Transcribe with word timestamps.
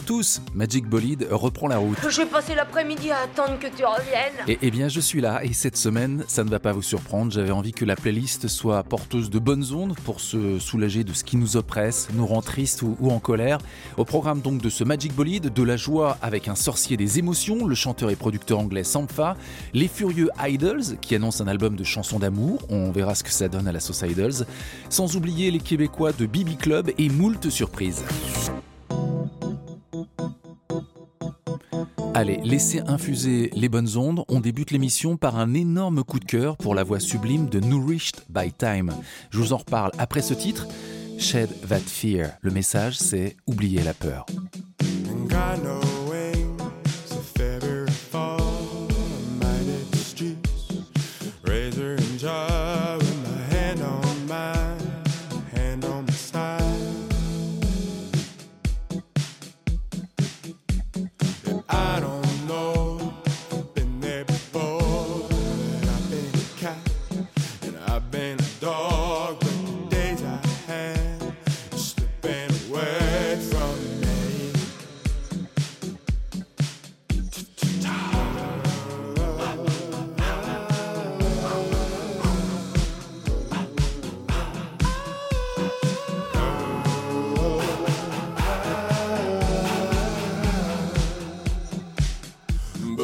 À 0.00 0.02
tous, 0.02 0.40
Magic 0.54 0.86
Bolide 0.86 1.28
reprend 1.30 1.68
la 1.68 1.76
route. 1.76 1.98
J'ai 2.08 2.24
passé 2.24 2.54
l'après-midi 2.54 3.10
à 3.10 3.18
attendre 3.24 3.58
que 3.58 3.66
tu 3.66 3.84
reviennes. 3.84 4.48
Et 4.48 4.56
eh 4.62 4.70
bien 4.70 4.88
je 4.88 4.98
suis 4.98 5.20
là 5.20 5.44
et 5.44 5.52
cette 5.52 5.76
semaine, 5.76 6.24
ça 6.26 6.42
ne 6.42 6.48
va 6.48 6.58
pas 6.58 6.72
vous 6.72 6.80
surprendre, 6.80 7.30
j'avais 7.30 7.50
envie 7.50 7.72
que 7.72 7.84
la 7.84 7.96
playlist 7.96 8.48
soit 8.48 8.82
porteuse 8.82 9.28
de 9.28 9.38
bonnes 9.38 9.74
ondes 9.74 9.94
pour 10.04 10.20
se 10.20 10.58
soulager 10.58 11.04
de 11.04 11.12
ce 11.12 11.22
qui 11.22 11.36
nous 11.36 11.58
oppresse, 11.58 12.08
nous 12.14 12.26
rend 12.26 12.40
triste 12.40 12.80
ou, 12.80 12.96
ou 12.98 13.10
en 13.10 13.18
colère. 13.18 13.58
Au 13.98 14.06
programme 14.06 14.40
donc 14.40 14.62
de 14.62 14.70
ce 14.70 14.84
Magic 14.84 15.14
Bolide, 15.14 15.52
de 15.52 15.62
la 15.62 15.76
joie 15.76 16.16
avec 16.22 16.48
un 16.48 16.54
sorcier 16.54 16.96
des 16.96 17.18
émotions, 17.18 17.66
le 17.66 17.74
chanteur 17.74 18.08
et 18.08 18.16
producteur 18.16 18.58
anglais 18.58 18.84
Sampha, 18.84 19.36
les 19.74 19.88
furieux 19.88 20.30
Idols 20.40 20.96
qui 21.02 21.14
annoncent 21.14 21.44
un 21.44 21.48
album 21.48 21.76
de 21.76 21.84
chansons 21.84 22.18
d'amour, 22.18 22.62
on 22.70 22.90
verra 22.90 23.14
ce 23.14 23.22
que 23.22 23.32
ça 23.32 23.48
donne 23.48 23.68
à 23.68 23.72
la 23.72 23.80
sauce 23.80 24.00
Idols, 24.00 24.46
sans 24.88 25.14
oublier 25.14 25.50
les 25.50 25.60
Québécois 25.60 26.12
de 26.12 26.24
Bibi 26.24 26.56
Club 26.56 26.90
et 26.96 27.10
moult 27.10 27.50
surprises. 27.50 28.02
Allez, 32.20 32.38
laissez 32.44 32.80
infuser 32.80 33.50
les 33.54 33.70
bonnes 33.70 33.96
ondes. 33.96 34.26
On 34.28 34.40
débute 34.40 34.72
l'émission 34.72 35.16
par 35.16 35.38
un 35.38 35.54
énorme 35.54 36.04
coup 36.04 36.20
de 36.20 36.26
cœur 36.26 36.58
pour 36.58 36.74
la 36.74 36.84
voix 36.84 37.00
sublime 37.00 37.48
de 37.48 37.60
Nourished 37.60 38.26
by 38.28 38.52
Time. 38.52 38.92
Je 39.30 39.38
vous 39.38 39.54
en 39.54 39.56
reparle 39.56 39.90
après 39.96 40.20
ce 40.20 40.34
titre. 40.34 40.68
Shed 41.16 41.48
That 41.66 41.78
Fear. 41.78 42.32
Le 42.42 42.50
message, 42.50 42.98
c'est 42.98 43.38
oublier 43.46 43.82
la 43.82 43.94
peur. 43.94 44.26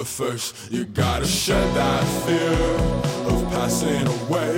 First. 0.06 0.70
You 0.70 0.84
gotta 0.84 1.26
shed 1.26 1.74
that 1.74 2.04
fear 2.24 3.32
of 3.32 3.42
passing 3.50 4.06
away 4.06 4.56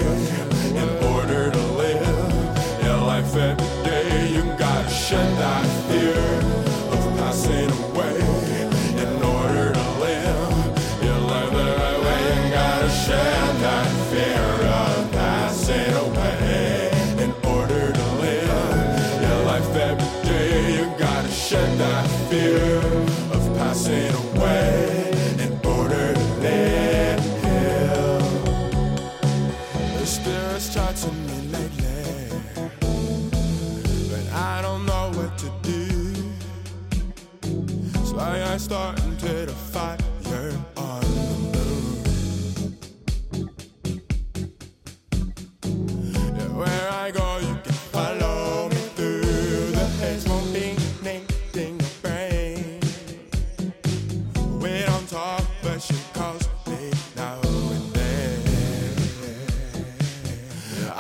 in 0.77 0.89
order 1.07 1.51
to 1.51 1.63
live 1.73 2.85
your 2.85 2.99
life 2.99 3.35
every 3.35 3.85
day. 3.85 4.35
You 4.35 4.43
gotta 4.59 4.91
shed 4.91 5.37
that 5.39 5.67
fear 5.89 6.68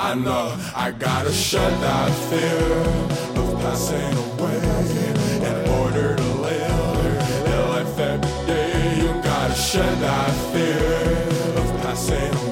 I 0.08 0.14
know 0.14 0.56
I 0.74 0.90
gotta 0.92 1.30
shut 1.30 1.70
that 1.82 2.10
fear 2.30 3.42
of 3.42 3.60
passing 3.60 4.16
away 4.16 4.56
in 5.50 5.68
order 5.68 6.16
to 6.16 6.28
live 6.46 7.46
your 7.46 7.68
life 7.68 7.98
every 7.98 8.46
day. 8.46 8.96
You 9.02 9.08
gotta 9.22 9.54
shed 9.54 9.98
that 10.00 10.32
fear 10.50 11.60
of 11.60 11.82
passing 11.82 12.34
away 12.36 12.47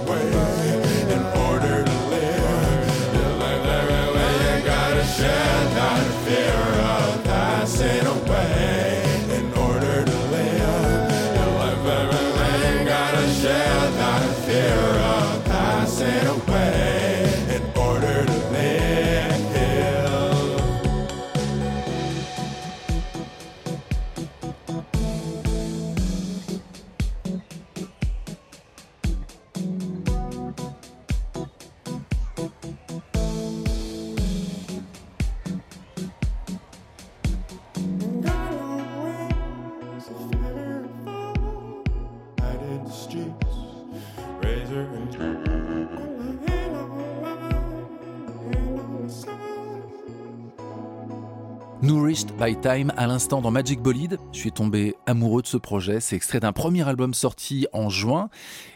Nourished 51.83 52.33
by 52.39 52.57
Time 52.61 52.93
à 52.97 53.07
l'instant 53.07 53.41
dans 53.41 53.51
Magic 53.51 53.81
Bolide. 53.81 54.19
Je 54.33 54.39
suis 54.39 54.51
tombé 54.51 54.97
amoureux 55.07 55.43
de 55.43 55.47
ce 55.47 55.57
projet. 55.57 56.01
C'est 56.01 56.17
extrait 56.17 56.41
d'un 56.41 56.53
premier 56.53 56.89
album 56.89 57.15
sorti 57.15 57.67
en 57.73 57.89
juin. 57.91 58.29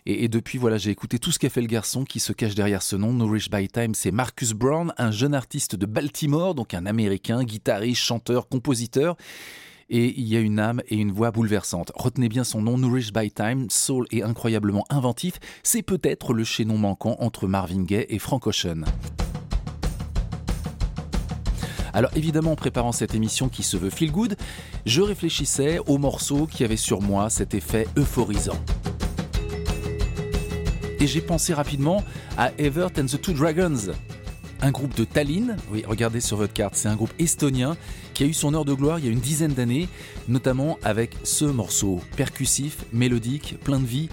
Et, 0.07 0.25
et 0.25 0.29
depuis, 0.29 0.59
voilà, 0.59 0.77
j'ai 0.77 0.91
écouté 0.91 1.19
tout 1.19 1.33
ce 1.33 1.39
qu'a 1.39 1.49
fait 1.49 1.61
le 1.61 1.67
garçon 1.67 2.05
qui 2.05 2.21
se 2.21 2.33
cache 2.33 2.55
derrière 2.55 2.83
ce 2.83 2.97
nom. 2.97 3.13
Nourished 3.13 3.51
by 3.51 3.69
Time, 3.69 3.95
c'est 3.95 4.11
Marcus 4.11 4.53
Brown, 4.53 4.93
un 4.99 5.11
jeune 5.11 5.35
artiste 5.35 5.77
de 5.77 5.87
Baltimore, 5.87 6.55
donc 6.55 6.75
un 6.75 6.87
américain, 6.87 7.43
guitariste, 7.43 8.03
chanteur, 8.03 8.49
compositeur. 8.49 9.17
Et 9.93 10.15
il 10.17 10.29
y 10.29 10.37
a 10.37 10.41
une 10.41 10.61
âme 10.61 10.81
et 10.89 10.95
une 10.95 11.11
voix 11.11 11.33
bouleversantes. 11.33 11.91
Retenez 11.97 12.29
bien 12.29 12.45
son 12.45 12.63
nom, 12.63 12.79
Nourished 12.79 13.13
by 13.13 13.33
Time, 13.33 13.67
soul 13.71 14.07
et 14.13 14.23
incroyablement 14.23 14.85
inventif. 14.89 15.35
C'est 15.65 15.83
peut-être 15.83 16.33
le 16.33 16.45
chaînon 16.45 16.79
manquant 16.79 17.17
entre 17.19 17.49
Marvin 17.49 17.83
Gaye 17.83 18.07
et 18.09 18.21
Frank 18.21 18.47
Ocean. 18.47 18.85
Alors 21.93 22.13
évidemment, 22.15 22.53
en 22.53 22.57
préparant 22.57 22.93
cette 22.93 23.17
émission 23.17 23.49
qui 23.49 23.65
se 23.65 23.77
veut 23.77 23.91
feel 23.91 24.13
good, 24.13 24.37
je 24.87 25.03
réfléchissais 25.03 25.81
aux 25.81 25.99
morceaux 25.99 26.47
qui 26.47 26.63
avaient 26.63 26.77
sur 26.77 27.03
moi 27.03 27.29
cet 27.29 27.55
effet 27.55 27.89
euphorisant. 27.97 28.59
Et 31.01 31.09
j'ai 31.09 31.21
pensé 31.21 31.53
rapidement 31.53 32.05
à 32.37 32.53
Evert 32.59 32.91
and 32.97 33.07
the 33.07 33.21
Two 33.21 33.33
Dragons. 33.33 33.93
Un 34.63 34.71
groupe 34.71 34.95
de 34.97 35.05
Tallinn. 35.05 35.57
Oui, 35.71 35.85
regardez 35.87 36.21
sur 36.21 36.37
votre 36.37 36.53
carte, 36.53 36.75
c'est 36.75 36.89
un 36.89 36.97
groupe 36.97 37.13
estonien 37.19 37.77
qui 38.15 38.25
a 38.25 38.27
eu 38.27 38.33
son 38.33 38.55
heure 38.55 38.65
de 38.65 38.75
gloire 38.75 38.99
il 38.99 39.05
y 39.07 39.09
a 39.09 39.13
une 39.13 39.21
dizaine 39.21 39.53
d'années, 39.53 39.89
notamment 40.29 40.79
avec 40.83 41.17
ce 41.25 41.45
morceau 41.45 42.01
percussif, 42.17 42.85
mélodique, 42.93 43.57
plein 43.63 43.81
de 43.81 43.87
vie. 43.87 44.09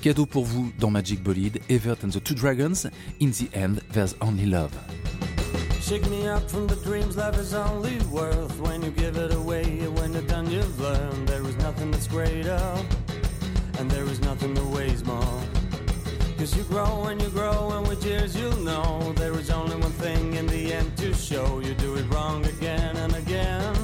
Cadeau 0.00 0.26
pour 0.26 0.44
vous 0.44 0.70
dans 0.78 0.90
Magic 0.90 1.22
Bolide, 1.22 1.58
Evert 1.68 1.96
and 2.04 2.10
the 2.10 2.22
Two 2.22 2.34
Dragons. 2.34 2.88
In 3.20 3.30
the 3.30 3.48
end, 3.52 3.80
there's 3.92 4.14
only 4.20 4.46
love. 4.46 4.70
And 13.80 13.88
there 13.88 14.04
is 14.10 14.20
nothing 14.20 14.54
that 14.54 14.66
weighs 14.66 15.04
more. 15.04 15.47
Cause 16.38 16.56
you 16.56 16.62
grow 16.62 17.06
and 17.06 17.20
you 17.20 17.28
grow, 17.30 17.72
and 17.72 17.88
with 17.88 18.04
years 18.06 18.36
you'll 18.36 18.56
know 18.58 19.12
there 19.16 19.32
is 19.32 19.50
only 19.50 19.74
one 19.74 19.90
thing 19.90 20.34
in 20.34 20.46
the 20.46 20.72
end 20.72 20.96
to 20.98 21.12
show. 21.12 21.58
You 21.58 21.74
do 21.74 21.96
it 21.96 22.08
wrong 22.14 22.46
again 22.46 22.96
and 22.96 23.12
again, 23.16 23.74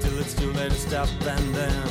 till 0.00 0.18
it's 0.18 0.32
too 0.34 0.50
late 0.54 0.72
to 0.72 0.78
stop 0.78 1.10
and 1.20 1.54
then. 1.54 1.88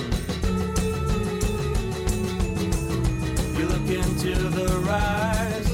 You 3.55 3.67
look 3.67 3.87
into 3.87 4.33
the 4.49 4.67
rise, 4.89 5.69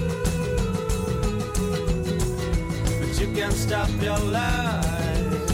but 2.99 3.17
you 3.21 3.33
can't 3.33 3.53
stop 3.53 3.89
your 4.01 4.19
lies. 4.19 5.51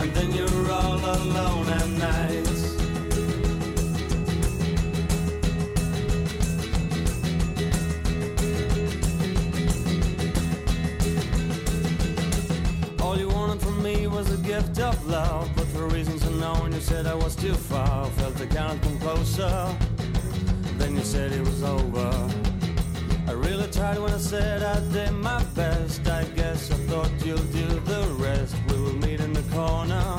And 0.00 0.10
then 0.14 0.30
you're 0.32 0.72
all 0.72 1.04
alone 1.04 1.68
at 1.68 1.88
night. 1.98 2.77
Wanted 13.64 13.82
me 13.82 14.06
was 14.06 14.32
a 14.32 14.36
gift 14.38 14.78
of 14.78 15.06
love, 15.06 15.50
but 15.56 15.66
for 15.68 15.86
reasons 15.88 16.22
unknown, 16.24 16.72
you 16.72 16.80
said 16.80 17.06
I 17.06 17.14
was 17.14 17.34
too 17.34 17.54
far. 17.54 18.06
Felt 18.10 18.40
I 18.40 18.46
can't 18.46 18.80
come 18.82 18.98
closer. 19.00 19.76
Then 20.76 20.96
you 20.96 21.02
said 21.02 21.32
it 21.32 21.40
was 21.40 21.62
over. 21.62 22.10
I 23.26 23.32
really 23.32 23.68
tried 23.68 23.98
when 23.98 24.12
I 24.12 24.18
said 24.18 24.62
I 24.62 24.80
did 24.92 25.12
my 25.12 25.42
best. 25.54 26.06
I 26.08 26.24
guess 26.36 26.70
I 26.70 26.74
thought 26.88 27.10
you'll 27.24 27.38
do 27.38 27.66
the 27.66 28.16
rest. 28.18 28.54
We 28.68 28.80
will 28.80 28.96
meet 28.96 29.20
in 29.20 29.32
the 29.32 29.42
corner, 29.54 30.17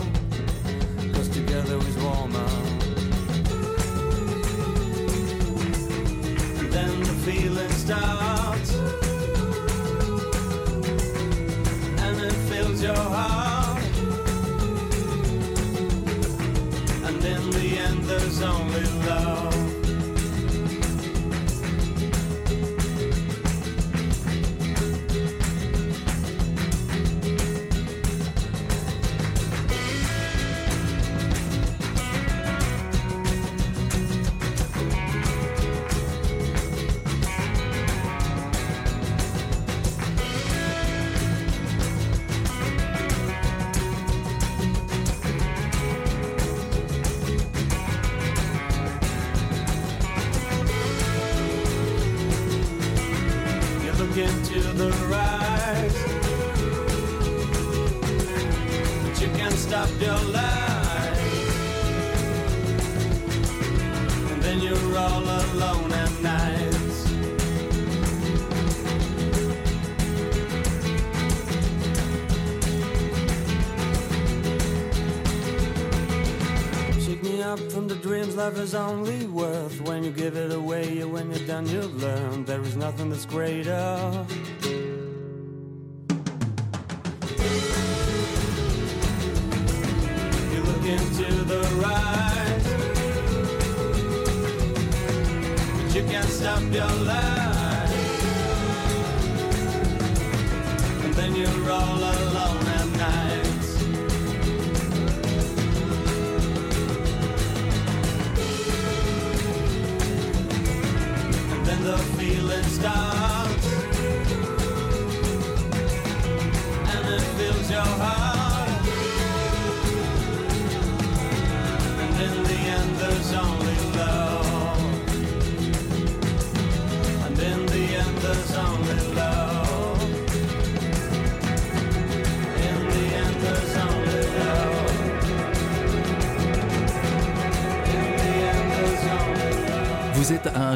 dreams 78.69 78.75
life 78.75 78.75
is 78.75 78.75
only 78.75 79.18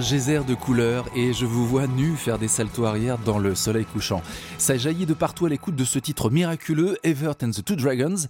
geyser 0.04 0.44
de 0.46 0.54
couleurs 0.54 1.06
et 1.16 1.32
je 1.34 1.46
vous 1.46 1.66
vois 1.66 1.88
nu 1.88 2.16
faire 2.18 2.38
des 2.38 2.50
saltos 2.50 2.86
arrière 2.86 3.18
dans 3.18 3.40
le 3.40 3.56
soleil 3.56 3.86
couchant. 3.86 4.22
Ça 4.58 4.78
jaillit 4.78 5.06
de 5.06 5.14
partout 5.14 5.46
à 5.46 5.50
l'écoute 5.50 5.76
de 5.76 5.86
ce 5.86 5.98
titre 5.98 6.30
miraculeux, 6.30 6.98
Evert 7.04 7.36
and 7.42 7.52
the 7.52 7.64
Two 7.64 7.78
Dragons, 7.78 8.28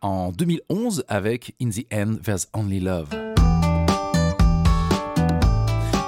en 0.00 0.32
2011 0.32 1.04
avec 1.08 1.54
In 1.62 1.70
the 1.70 1.86
End 1.92 2.16
There's 2.24 2.48
Only 2.52 2.80
Love. 2.80 3.21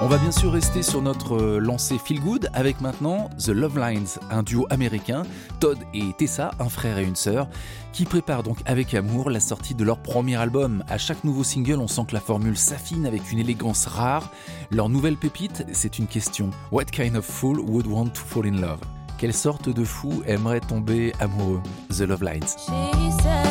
On 0.05 0.09
va 0.09 0.19
bien 0.19 0.33
sûr 0.33 0.53
rester 0.53 0.83
sur 0.83 1.01
notre 1.01 1.35
euh, 1.35 1.59
lancée 1.59 1.97
Feel 1.97 2.21
Good 2.21 2.51
avec 2.53 2.83
maintenant 2.83 3.31
The 3.43 3.49
Love 3.49 3.79
Lines, 3.79 4.07
un 4.31 4.43
duo 4.43 4.67
américain, 4.69 5.23
Todd 5.61 5.79
et 5.95 6.13
Tessa, 6.19 6.51
un 6.59 6.69
frère 6.69 6.99
et 6.99 7.05
une 7.05 7.17
sœur, 7.17 7.49
qui 7.95 8.05
préparent 8.05 8.43
donc 8.43 8.59
avec 8.67 8.93
amour 8.93 9.31
la 9.31 9.41
sortie 9.41 9.75
de 9.75 9.83
leur 9.83 9.97
premier 9.97 10.37
album. 10.37 10.85
À 10.91 10.99
chaque 10.99 11.25
nouveau 11.25 11.43
single, 11.43 11.79
on 11.79 11.89
sent 11.89 12.03
que 12.09 12.13
la 12.13 12.21
formule 12.21 12.59
s'affine 12.59 13.07
avec 13.07 13.33
une 13.33 13.39
élégance 13.39 13.87
rare. 13.87 14.31
Leur 14.71 14.91
nouvelle 14.91 15.17
pépite, 15.17 15.65
c'est 15.73 15.99
une 15.99 16.07
question. 16.07 16.51
What 16.71 16.85
kind 16.85 17.17
of 17.17 17.25
fool 17.25 17.59
would 17.61 17.87
want 17.87 18.09
to 18.09 18.21
fall 18.21 18.47
in 18.47 18.61
love? 18.61 18.81
Quelle 19.17 19.33
sorte 19.33 19.71
de 19.71 19.85
fou 19.85 20.23
aimerait 20.27 20.61
tomber 20.61 21.15
amoureux? 21.19 21.63
The 21.89 22.01
Love 22.01 22.25
Lines. 22.25 23.44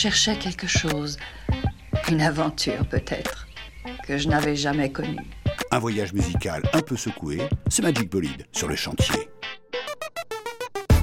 Cherchais 0.00 0.36
quelque 0.36 0.66
chose, 0.66 1.18
une 2.08 2.22
aventure 2.22 2.86
peut-être, 2.88 3.46
que 4.06 4.16
je 4.16 4.28
n'avais 4.28 4.56
jamais 4.56 4.90
connue. 4.90 5.18
Un 5.70 5.78
voyage 5.78 6.14
musical 6.14 6.62
un 6.72 6.80
peu 6.80 6.96
secoué, 6.96 7.42
c'est 7.68 7.82
Magic 7.82 8.10
Bolide 8.10 8.46
sur 8.50 8.66
le 8.66 8.76
chantier. 8.76 9.28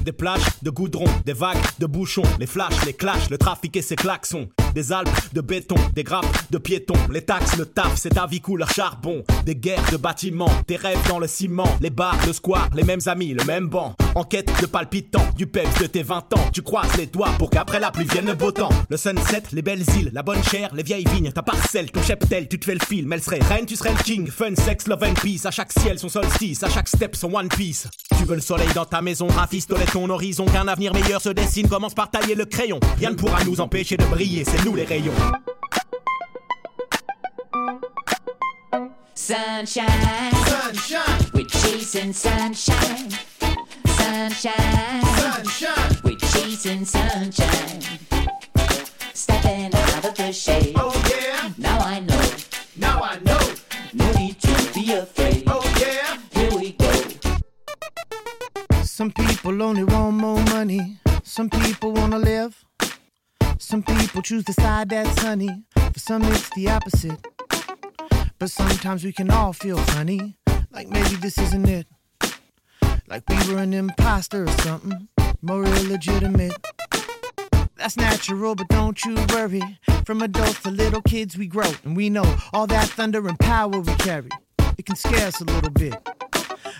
Des 0.02 0.10
plages 0.10 0.48
de 0.62 0.70
goudron, 0.70 1.04
des 1.24 1.32
vagues 1.32 1.64
de 1.78 1.86
bouchons, 1.86 2.24
les 2.40 2.46
flashs, 2.46 2.84
les 2.86 2.92
clashs, 2.92 3.30
le 3.30 3.38
trafic 3.38 3.76
et 3.76 3.82
ses 3.82 3.94
klaxons. 3.94 4.48
Des 4.74 4.92
Alpes 4.92 5.08
de 5.32 5.40
béton, 5.40 5.76
des 5.94 6.04
grappes 6.04 6.26
de 6.50 6.58
piétons, 6.58 6.94
les 7.10 7.22
taxes, 7.22 7.56
le 7.56 7.66
taf, 7.66 7.96
c'est 7.96 8.10
ta 8.10 8.26
vie 8.26 8.40
couleur 8.40 8.70
charbon. 8.70 9.24
Des 9.44 9.56
guerres 9.56 9.90
de 9.90 9.96
bâtiments, 9.96 10.50
des 10.66 10.76
rêves 10.76 10.98
dans 11.08 11.18
le 11.18 11.26
ciment, 11.26 11.68
les 11.80 11.90
bars, 11.90 12.18
le 12.26 12.32
square, 12.32 12.68
les 12.74 12.84
mêmes 12.84 13.00
amis, 13.06 13.34
le 13.34 13.44
même 13.44 13.68
banc. 13.68 13.94
En 14.14 14.24
quête 14.24 14.50
de 14.60 14.66
palpitants, 14.66 15.26
du 15.36 15.46
peps 15.46 15.80
de 15.80 15.86
tes 15.86 16.02
20 16.02 16.34
ans. 16.34 16.50
Tu 16.52 16.62
croises 16.62 16.96
les 16.96 17.06
doigts 17.06 17.30
pour 17.38 17.50
qu'après 17.50 17.80
la 17.80 17.90
pluie 17.90 18.06
vienne 18.10 18.26
le 18.26 18.34
beau 18.34 18.50
temps. 18.50 18.70
Le 18.88 18.96
sunset, 18.96 19.42
les 19.52 19.62
belles 19.62 19.84
îles, 19.96 20.10
la 20.12 20.22
bonne 20.22 20.42
chair, 20.42 20.70
les 20.74 20.82
vieilles 20.82 21.06
vignes, 21.12 21.30
ta 21.30 21.42
parcelle, 21.42 21.90
ton 21.90 22.02
cheptel, 22.02 22.48
tu 22.48 22.58
te 22.58 22.64
fais 22.64 22.74
le 22.74 22.84
film. 22.84 23.12
Elle 23.12 23.22
serait 23.22 23.40
reine, 23.40 23.66
tu 23.66 23.76
serais 23.76 23.92
le 23.92 24.02
king. 24.02 24.28
Fun, 24.28 24.54
sex, 24.54 24.86
love 24.88 25.02
and 25.02 25.14
peace. 25.14 25.46
À 25.46 25.50
chaque 25.50 25.72
ciel, 25.72 25.98
son 25.98 26.08
solstice, 26.08 26.62
à 26.62 26.68
chaque 26.68 26.88
step, 26.88 27.14
son 27.16 27.32
one 27.34 27.48
piece. 27.48 27.88
Tu 28.18 28.24
veux 28.24 28.34
le 28.34 28.40
soleil 28.40 28.68
dans 28.74 28.84
ta 28.84 29.02
maison, 29.02 29.28
rafistoler 29.28 29.84
ton 29.84 30.08
horizon. 30.10 30.46
Qu'un 30.46 30.68
avenir 30.68 30.92
meilleur 30.92 31.20
se 31.20 31.28
dessine, 31.30 31.68
commence 31.68 31.94
par 31.94 32.10
tailler 32.10 32.34
le 32.34 32.44
crayon. 32.44 32.80
Rien 32.98 33.10
ne 33.10 33.16
pourra 33.16 33.44
nous 33.44 33.60
empêcher 33.60 33.96
de 33.96 34.04
briller, 34.04 34.44
nous 34.64 34.74
les 34.74 34.84
rayons. 34.84 35.12
Sunshine, 39.14 40.32
sunshine, 40.46 41.30
we're 41.34 41.44
chasing 41.46 42.12
sunshine. 42.12 43.10
Sunshine, 43.86 45.02
sunshine, 45.02 45.96
we're 46.04 46.16
chasing 46.16 46.84
sunshine. 46.84 47.82
Stepping 49.12 49.74
out 49.74 50.04
of 50.04 50.14
the 50.14 50.32
shade. 50.32 50.74
Oh 50.76 50.92
yeah. 51.10 51.50
Now 51.58 51.78
I 51.80 52.00
know. 52.00 52.30
Now 52.76 53.00
I 53.02 53.18
know. 53.20 53.38
No 53.92 54.12
need 54.12 54.40
to 54.40 54.72
be 54.74 54.92
afraid. 54.92 55.44
Oh 55.46 55.62
yeah. 55.80 56.18
Here 56.32 56.58
we 56.58 56.72
go. 56.72 56.92
Some 58.82 59.10
people 59.10 59.62
only 59.62 59.84
want 59.84 60.16
more 60.16 60.42
money. 60.44 60.98
Some 61.22 61.50
people 61.50 61.92
wanna 61.92 62.18
live. 62.18 62.64
Some 63.68 63.82
people 63.82 64.22
choose 64.22 64.44
the 64.44 64.54
side 64.54 64.88
that's 64.88 65.20
honey. 65.20 65.64
For 65.92 65.98
some, 65.98 66.22
it's 66.24 66.48
the 66.56 66.70
opposite. 66.70 67.20
But 68.38 68.50
sometimes 68.50 69.04
we 69.04 69.12
can 69.12 69.30
all 69.30 69.52
feel 69.52 69.76
funny. 69.76 70.38
Like 70.70 70.88
maybe 70.88 71.16
this 71.16 71.36
isn't 71.36 71.68
it. 71.68 71.86
Like 73.08 73.28
we 73.28 73.36
were 73.46 73.58
an 73.58 73.74
imposter 73.74 74.44
or 74.44 74.52
something. 74.62 75.08
More 75.42 75.66
illegitimate. 75.66 76.54
That's 77.76 77.98
natural, 77.98 78.54
but 78.54 78.68
don't 78.68 79.04
you 79.04 79.16
worry. 79.34 79.78
From 80.06 80.22
adults 80.22 80.62
to 80.62 80.70
little 80.70 81.02
kids, 81.02 81.36
we 81.36 81.46
grow. 81.46 81.70
And 81.84 81.94
we 81.94 82.08
know 82.08 82.24
all 82.54 82.66
that 82.68 82.88
thunder 82.88 83.28
and 83.28 83.38
power 83.38 83.80
we 83.80 83.94
carry. 83.96 84.30
It 84.78 84.86
can 84.86 84.96
scare 84.96 85.26
us 85.26 85.42
a 85.42 85.44
little 85.44 85.68
bit. 85.68 85.94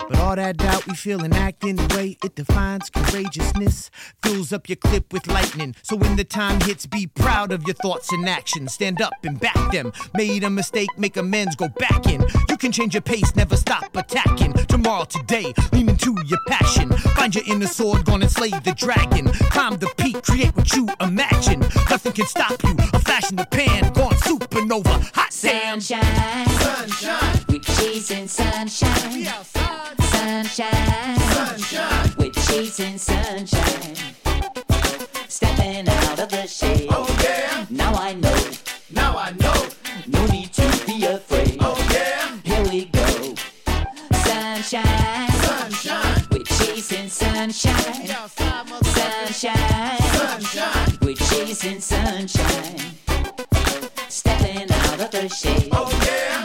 But 0.09 0.19
all 0.21 0.37
that 0.37 0.57
doubt 0.57 0.87
we 0.87 0.95
feel 0.95 1.23
and 1.23 1.35
act 1.35 1.65
in 1.65 1.77
the 1.77 1.95
way 1.97 2.17
it 2.25 2.35
defines 2.35 2.89
courageousness 2.91 3.91
fills 4.23 4.53
up 4.53 4.69
your 4.69 4.77
clip 4.77 5.13
with 5.13 5.27
lightning. 5.27 5.75
So 5.83 5.97
when 5.97 6.17
the 6.17 6.25
time 6.25 6.61
hits, 6.61 6.87
be 6.87 7.07
proud 7.07 7.53
of 7.53 7.63
your 7.65 7.75
thoughts 7.75 8.13
and 8.13 8.29
actions. 8.29 8.73
Stand 8.73 9.03
up 9.03 9.13
and 9.23 9.39
back 9.39 9.73
them. 9.73 9.93
Made 10.15 10.45
a 10.45 10.51
mistake, 10.51 10.89
make 10.97 11.17
amends, 11.17 11.57
go 11.57 11.69
back 11.69 12.07
in. 12.07 12.25
You 12.49 12.57
can 12.57 12.73
change 12.73 12.95
your 12.95 13.03
pace, 13.03 13.35
never 13.37 13.57
stop 13.57 13.95
attacking. 13.95 14.53
Tomorrow, 14.53 15.05
today, 15.05 15.53
lean 15.73 15.89
into 15.89 16.17
your 16.27 16.41
passion. 16.47 16.91
Find 17.19 17.35
your 17.35 17.45
inner 17.47 17.67
sword, 17.67 18.05
gonna 18.05 18.29
slay 18.29 18.51
the 18.51 18.75
dragon. 18.77 19.27
Climb 19.51 19.77
the 19.77 19.93
peak, 19.99 20.23
create 20.23 20.57
what 20.57 20.73
you 20.75 20.89
imagine. 21.01 21.61
Nothing 21.91 22.13
can 22.13 22.27
stop 22.27 22.63
you. 22.65 22.75
A 22.93 22.99
flash 22.99 23.31
in 23.31 23.37
the 23.37 23.47
pan, 23.47 23.93
gone 23.93 24.15
supernova. 24.15 25.11
Hot 25.15 25.37
damn. 25.43 25.81
Sunshine, 25.81 26.49
sunshine, 26.49 27.45
we're 27.49 27.59
chasing 27.61 28.29
sunshine. 28.29 29.98
Sunshine, 30.19 31.17
sunshine, 31.31 32.11
we're 32.19 32.31
chasing 32.33 32.99
sunshine. 32.99 33.95
Stepping 35.29 35.89
out 35.89 36.19
of 36.19 36.29
the 36.29 36.45
shade. 36.45 36.89
Oh 36.91 37.07
yeah. 37.23 37.67
Now 37.71 37.95
I 37.95 38.15
know. 38.15 38.37
Now 38.91 39.17
I 39.17 39.31
know. 39.39 39.69
No 40.09 40.27
need 40.27 40.53
to 40.55 40.67
be 40.87 41.05
afraid. 41.05 41.57
Oh 41.61 41.79
yeah. 41.93 42.37
Here 42.43 42.65
we 42.69 42.87
go. 42.87 43.07
Sunshine, 44.27 45.31
sunshine, 45.31 46.27
we're 46.33 46.43
chasing 46.43 47.09
sunshine. 47.09 48.07
Sunshine, 48.83 49.99
sunshine, 50.19 50.99
we're 51.01 51.15
chasing 51.15 51.81
sunshine. 51.81 52.81
Stepping 54.09 54.69
out 54.73 55.01
of 55.01 55.11
the 55.13 55.29
shade. 55.29 55.69
Oh 55.71 55.89
yeah. 56.05 56.38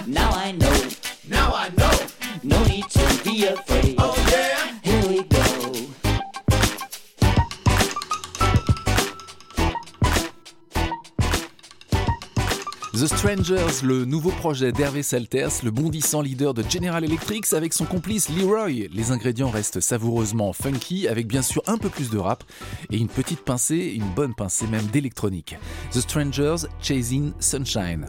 The 13.04 13.08
Strangers, 13.08 13.84
le 13.84 14.06
nouveau 14.06 14.30
projet 14.30 14.72
d'Hervé 14.72 15.04
Salters, 15.04 15.52
le 15.66 15.72
bondissant 15.72 16.22
leader 16.22 16.54
de 16.54 16.64
General 16.64 17.04
Electric 17.04 17.52
avec 17.52 17.74
son 17.74 17.84
complice 17.84 18.30
Leroy. 18.30 18.88
Les 18.94 19.12
ingrédients 19.12 19.50
restent 19.50 19.82
savoureusement 19.82 20.54
funky 20.54 21.10
avec 21.10 21.28
bien 21.28 21.42
sûr 21.42 21.62
un 21.68 21.78
peu 21.78 21.90
plus 21.90 22.10
de 22.10 22.18
rap 22.18 22.46
et 22.92 22.98
une 22.98 23.10
petite 23.10 23.42
pincée, 23.42 23.92
une 23.94 24.10
bonne 24.16 24.34
pincée 24.34 24.68
même 24.68 24.86
d'électronique. 24.86 25.58
The 25.92 26.00
Strangers, 26.00 26.68
Chasing 26.82 27.34
Sunshine. 27.42 28.08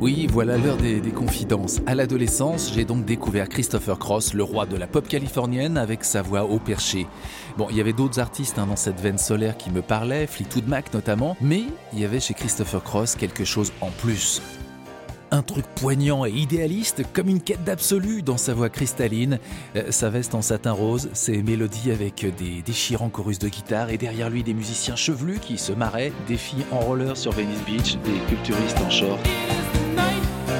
Oui, 0.00 0.28
voilà 0.30 0.56
l'heure 0.58 0.76
des, 0.76 1.00
confidences. 1.10 1.80
À 1.86 1.96
l'adolescence, 1.96 2.72
j'ai 2.72 2.84
donc 2.84 3.04
découvert 3.04 3.48
Christopher 3.48 3.98
Cross, 3.98 4.32
le 4.32 4.44
roi 4.44 4.64
de 4.64 4.76
la 4.76 4.86
pop 4.86 5.08
californienne, 5.08 5.76
avec 5.76 6.04
sa 6.04 6.22
voix 6.22 6.44
au 6.44 6.60
perché. 6.60 7.08
Bon, 7.56 7.66
il 7.68 7.76
y 7.76 7.80
avait 7.80 7.92
d'autres 7.92 8.20
artistes 8.20 8.60
hein, 8.60 8.66
dans 8.68 8.76
cette 8.76 9.00
veine 9.00 9.18
solaire 9.18 9.56
qui 9.56 9.70
me 9.70 9.82
parlaient, 9.82 10.28
Fleetwood 10.28 10.68
Mac 10.68 10.94
notamment, 10.94 11.36
mais 11.40 11.64
il 11.92 11.98
y 11.98 12.04
avait 12.04 12.20
chez 12.20 12.32
Christopher 12.32 12.84
Cross 12.84 13.16
quelque 13.16 13.44
chose 13.44 13.72
en 13.80 13.90
plus. 13.90 14.40
Un 15.32 15.42
truc 15.42 15.66
poignant 15.74 16.24
et 16.24 16.30
idéaliste, 16.30 17.02
comme 17.12 17.28
une 17.28 17.40
quête 17.40 17.64
d'absolu 17.64 18.22
dans 18.22 18.38
sa 18.38 18.54
voix 18.54 18.70
cristalline, 18.70 19.40
Euh, 19.74 19.90
sa 19.90 20.10
veste 20.10 20.34
en 20.36 20.42
satin 20.42 20.72
rose, 20.72 21.10
ses 21.12 21.42
mélodies 21.42 21.90
avec 21.90 22.24
des 22.38 22.62
déchirants 22.62 23.10
chorus 23.10 23.40
de 23.40 23.48
guitare 23.48 23.90
et 23.90 23.98
derrière 23.98 24.30
lui 24.30 24.44
des 24.44 24.54
musiciens 24.54 24.96
chevelus 24.96 25.40
qui 25.40 25.58
se 25.58 25.72
marraient, 25.72 26.12
des 26.28 26.36
filles 26.36 26.64
en 26.70 26.78
roller 26.78 27.16
sur 27.16 27.32
Venice 27.32 27.62
Beach, 27.66 27.98
des 28.04 28.20
culturistes 28.28 28.78
en 28.80 28.90
short. 28.90 29.18
Voilà, 29.98 30.57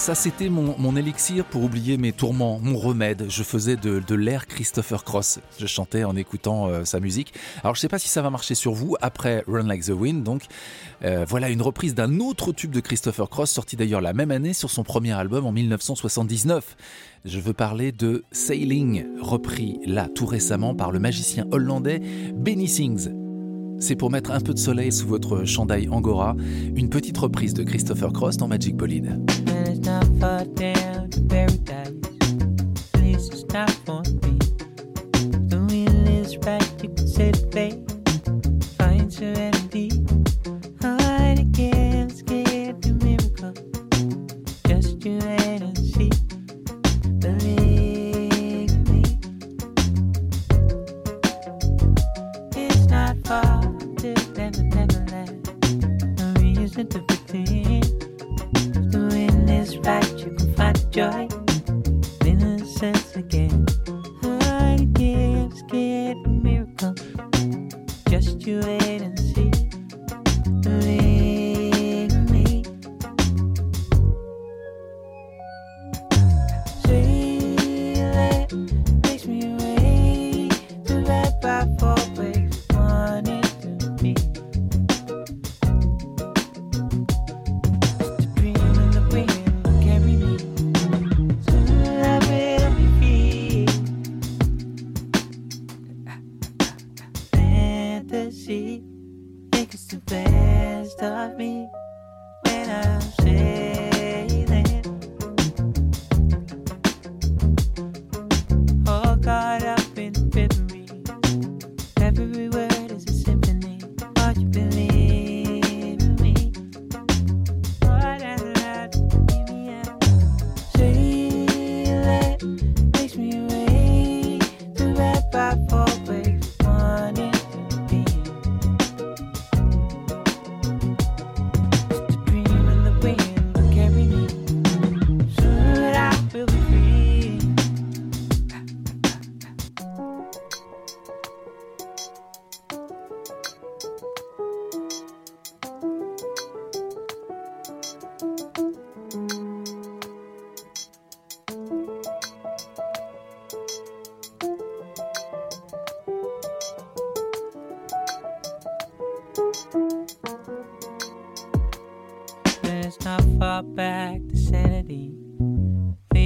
ça 0.00 0.14
c'était 0.14 0.48
mon, 0.48 0.96
élixir 0.96 1.44
pour 1.44 1.62
oublier 1.62 1.98
mes 1.98 2.12
tourments, 2.12 2.58
mon 2.62 2.78
remède. 2.78 3.26
Je 3.28 3.42
faisais 3.42 3.76
de, 3.76 4.14
l'air 4.14 4.46
Christopher 4.46 5.04
Cross. 5.04 5.40
Je 5.58 5.66
chantais 5.66 6.04
en 6.04 6.16
écoutant 6.16 6.68
euh, 6.68 6.86
sa 6.86 7.00
musique. 7.00 7.34
Alors 7.62 7.74
je 7.74 7.80
sais 7.80 7.88
pas 7.88 7.98
si 7.98 8.08
ça 8.08 8.22
va 8.22 8.30
marcher 8.30 8.54
sur 8.54 8.72
vous 8.72 8.96
après 9.02 9.44
Run 9.46 9.64
Like 9.64 9.84
the 9.84 9.90
Wind. 9.90 10.22
Donc 10.22 10.44
euh, 11.04 11.26
voilà 11.28 11.50
une 11.50 11.60
reprise 11.60 11.94
d'un 11.94 12.18
autre 12.18 12.52
tube 12.52 12.70
de 12.70 12.80
Christopher 12.80 13.28
Cross, 13.28 13.50
sorti 13.50 13.76
d'ailleurs 13.76 14.00
la 14.00 14.14
même 14.14 14.30
année 14.30 14.54
sur 14.54 14.70
son 14.70 14.84
premier 14.84 15.12
album 15.12 15.44
en 15.44 15.52
1979. 15.52 16.76
Je 17.26 17.38
veux 17.38 17.52
parler 17.52 17.92
de 17.92 18.24
Sailing, 18.32 19.04
repris 19.20 19.80
là 19.84 20.08
tout 20.08 20.24
récemment 20.24 20.74
par 20.74 20.92
le 20.92 20.98
magicien 20.98 21.44
hollandais 21.50 22.00
Benny 22.34 22.68
Sings 22.68 23.19
c'est 23.80 23.96
pour 23.96 24.10
mettre 24.10 24.30
un 24.30 24.40
peu 24.40 24.54
de 24.54 24.58
soleil 24.58 24.92
sous 24.92 25.08
votre 25.08 25.44
chandail 25.44 25.88
Angora, 25.88 26.36
une 26.76 26.88
petite 26.88 27.18
reprise 27.18 27.54
de 27.54 27.64
Christopher 27.64 28.12
Cross 28.12 28.36
dans 28.36 28.46
Magic 28.46 28.76
Bolide. 28.76 29.18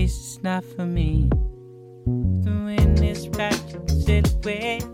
place, 0.05 0.37
it's 0.37 0.43
not 0.43 0.65
for 0.65 0.85
me. 0.85 1.29
Doing 2.05 2.95
this 2.97 3.27
right, 3.29 3.77
sit 3.89 4.33
away. 4.35 4.94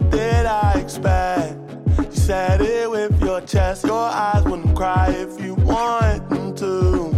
What 0.00 0.12
did 0.12 0.46
I 0.46 0.80
expect? 0.80 1.58
You 1.98 2.10
said 2.10 2.62
it 2.62 2.90
with 2.90 3.20
your 3.20 3.42
chest, 3.42 3.84
your 3.84 3.98
eyes 3.98 4.42
wouldn't 4.44 4.74
cry 4.74 5.10
if 5.10 5.38
you 5.38 5.54
wanted 5.56 6.28
them 6.30 6.54
to. 6.56 7.09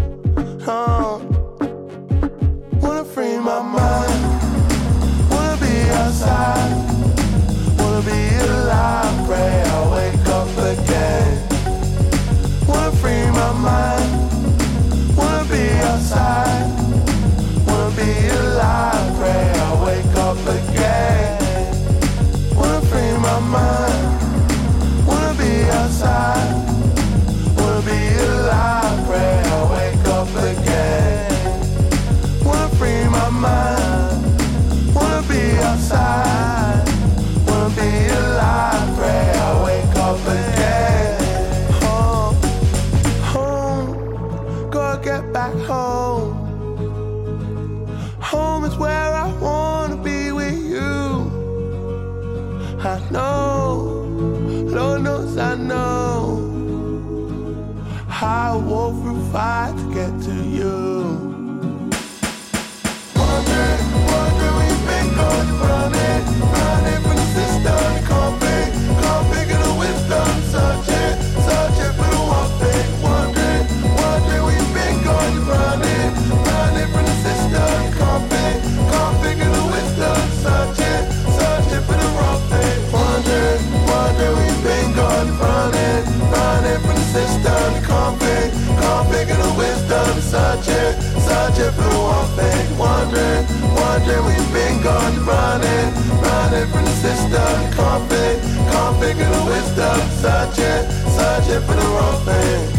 Can't 89.25 89.29
pick 89.29 89.39
of 89.39 89.45
the 89.45 89.59
wisdom. 89.59 90.21
Searching, 90.21 91.01
searching 91.21 91.73
for 91.73 91.89
the 91.89 91.99
one 91.99 92.29
thing. 92.37 92.79
Wondering, 92.79 93.47
wondering 93.75 94.25
where 94.25 94.37
you've 94.37 94.53
been 94.53 94.83
going, 94.83 95.25
running, 95.25 95.89
running 96.23 96.71
from 96.71 96.85
the 96.85 96.97
system. 97.03 97.73
Can't 97.73 98.09
pick, 98.09 98.43
can't 98.71 99.01
pick 99.01 99.17
of 99.17 99.33
the 99.33 99.45
wisdom. 99.47 100.01
Searching, 100.23 100.91
searching 101.17 101.63
for 101.67 101.75
the 101.75 101.87
wrong 101.87 102.25
thing. 102.25 102.72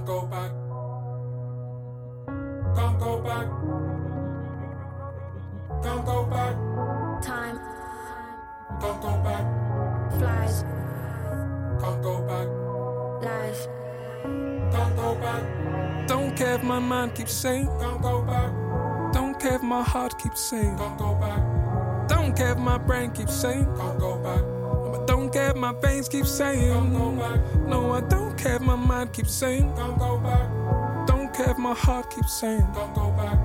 go 0.06 0.22
back. 0.30 0.61
Can't 2.76 2.98
go 2.98 3.20
back. 3.20 3.46
Can't 5.82 6.04
go 6.06 6.24
back. 6.24 6.54
Time 7.22 7.58
Can't 8.80 9.00
go 9.02 9.12
back. 9.22 9.44
flies, 10.18 10.64
Can't 11.80 12.02
go 12.02 12.14
back. 12.30 12.48
life. 13.22 13.66
Can't 14.72 14.96
go 14.96 15.14
back. 15.16 16.06
Don't 16.08 16.36
care 16.36 16.54
if 16.54 16.62
my 16.62 16.78
mind 16.78 17.14
keeps 17.14 17.32
saying. 17.32 17.66
Can't 17.80 18.00
go 18.02 18.22
back. 18.22 18.50
Don't 19.12 19.38
care 19.38 19.56
if 19.56 19.62
my 19.62 19.82
heart 19.82 20.18
keeps 20.18 20.40
saying. 20.40 20.76
Can't 20.78 20.98
go 20.98 21.14
back. 21.14 22.08
Don't 22.08 22.34
care 22.36 22.52
if 22.52 22.58
my 22.58 22.78
brain 22.78 23.10
keeps 23.10 23.34
saying. 23.34 23.66
Can't 23.76 23.98
go 23.98 24.16
back. 24.16 24.42
I 25.00 25.04
don't 25.06 25.32
care 25.32 25.50
if 25.50 25.56
my 25.56 25.72
veins 25.82 26.08
keep 26.08 26.26
saying. 26.26 26.72
Can't 26.72 26.92
go 26.92 27.10
back. 27.12 27.40
No, 27.66 27.92
I 27.92 28.00
don't 28.00 28.36
care 28.38 28.56
if 28.56 28.62
my 28.62 28.76
mind 28.76 29.12
keeps 29.12 29.32
saying. 29.32 29.72
Can't 29.76 29.98
go 29.98 30.18
back. 30.18 30.48
Don't 31.32 31.44
care 31.44 31.52
if 31.52 31.58
my 31.58 31.72
heart 31.72 32.10
keeps 32.10 32.34
saying. 32.34 32.66
Don't 32.74 32.94
go 32.94 33.10
back. 33.12 33.38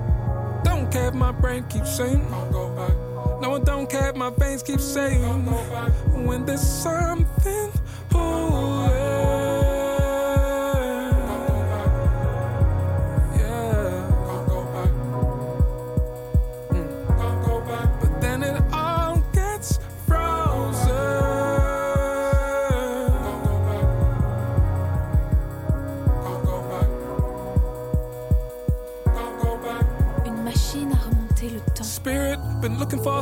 Don't 0.62 0.92
care 0.92 1.08
if 1.08 1.14
my 1.14 1.32
brain 1.32 1.64
keeps 1.70 1.96
saying. 1.96 2.20
Don't 2.30 2.52
go 2.52 2.68
back. 2.76 2.92
No, 3.40 3.54
I 3.54 3.60
don't 3.60 3.88
care 3.88 4.10
if 4.10 4.14
my 4.14 4.28
veins 4.28 4.62
keep 4.62 4.78
saying. 4.78 5.22
Can't 5.22 5.46
go 5.46 5.70
back. 5.70 5.92
When 6.12 6.44
there's 6.44 6.60
something, 6.60 7.72
oh 8.12 8.97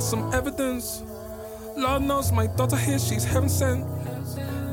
some 0.07 0.33
evidence. 0.33 1.03
Lord 1.77 2.03
knows 2.03 2.31
my 2.31 2.47
daughter 2.47 2.77
here, 2.77 2.99
she's 2.99 3.25
heaven 3.25 3.49
sent. 3.49 3.85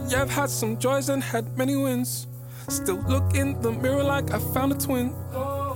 Yeah, 0.08 0.22
I've 0.22 0.30
had 0.30 0.50
some 0.52 0.78
joys 0.78 1.10
and 1.10 1.24
had 1.24 1.58
many 1.58 1.76
wins. 1.76 2.28
Still 2.68 3.04
look 3.08 3.36
in 3.36 3.60
the 3.64 3.72
mirror 3.72 4.04
like 4.04 4.32
I 4.32 4.38
found 4.54 4.74
a 4.74 4.76
twin. 4.76 5.12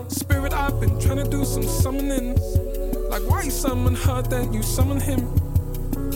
Spirit, 0.09 0.53
I've 0.53 0.79
been 0.79 0.99
trying 0.99 1.17
to 1.17 1.27
do 1.27 1.43
some 1.43 1.63
summoning. 1.63 2.35
Like, 3.09 3.23
why 3.27 3.41
you 3.43 3.49
summon 3.49 3.95
her, 3.95 4.21
then 4.21 4.53
you 4.53 4.61
summon 4.61 4.99
him? 4.99 5.21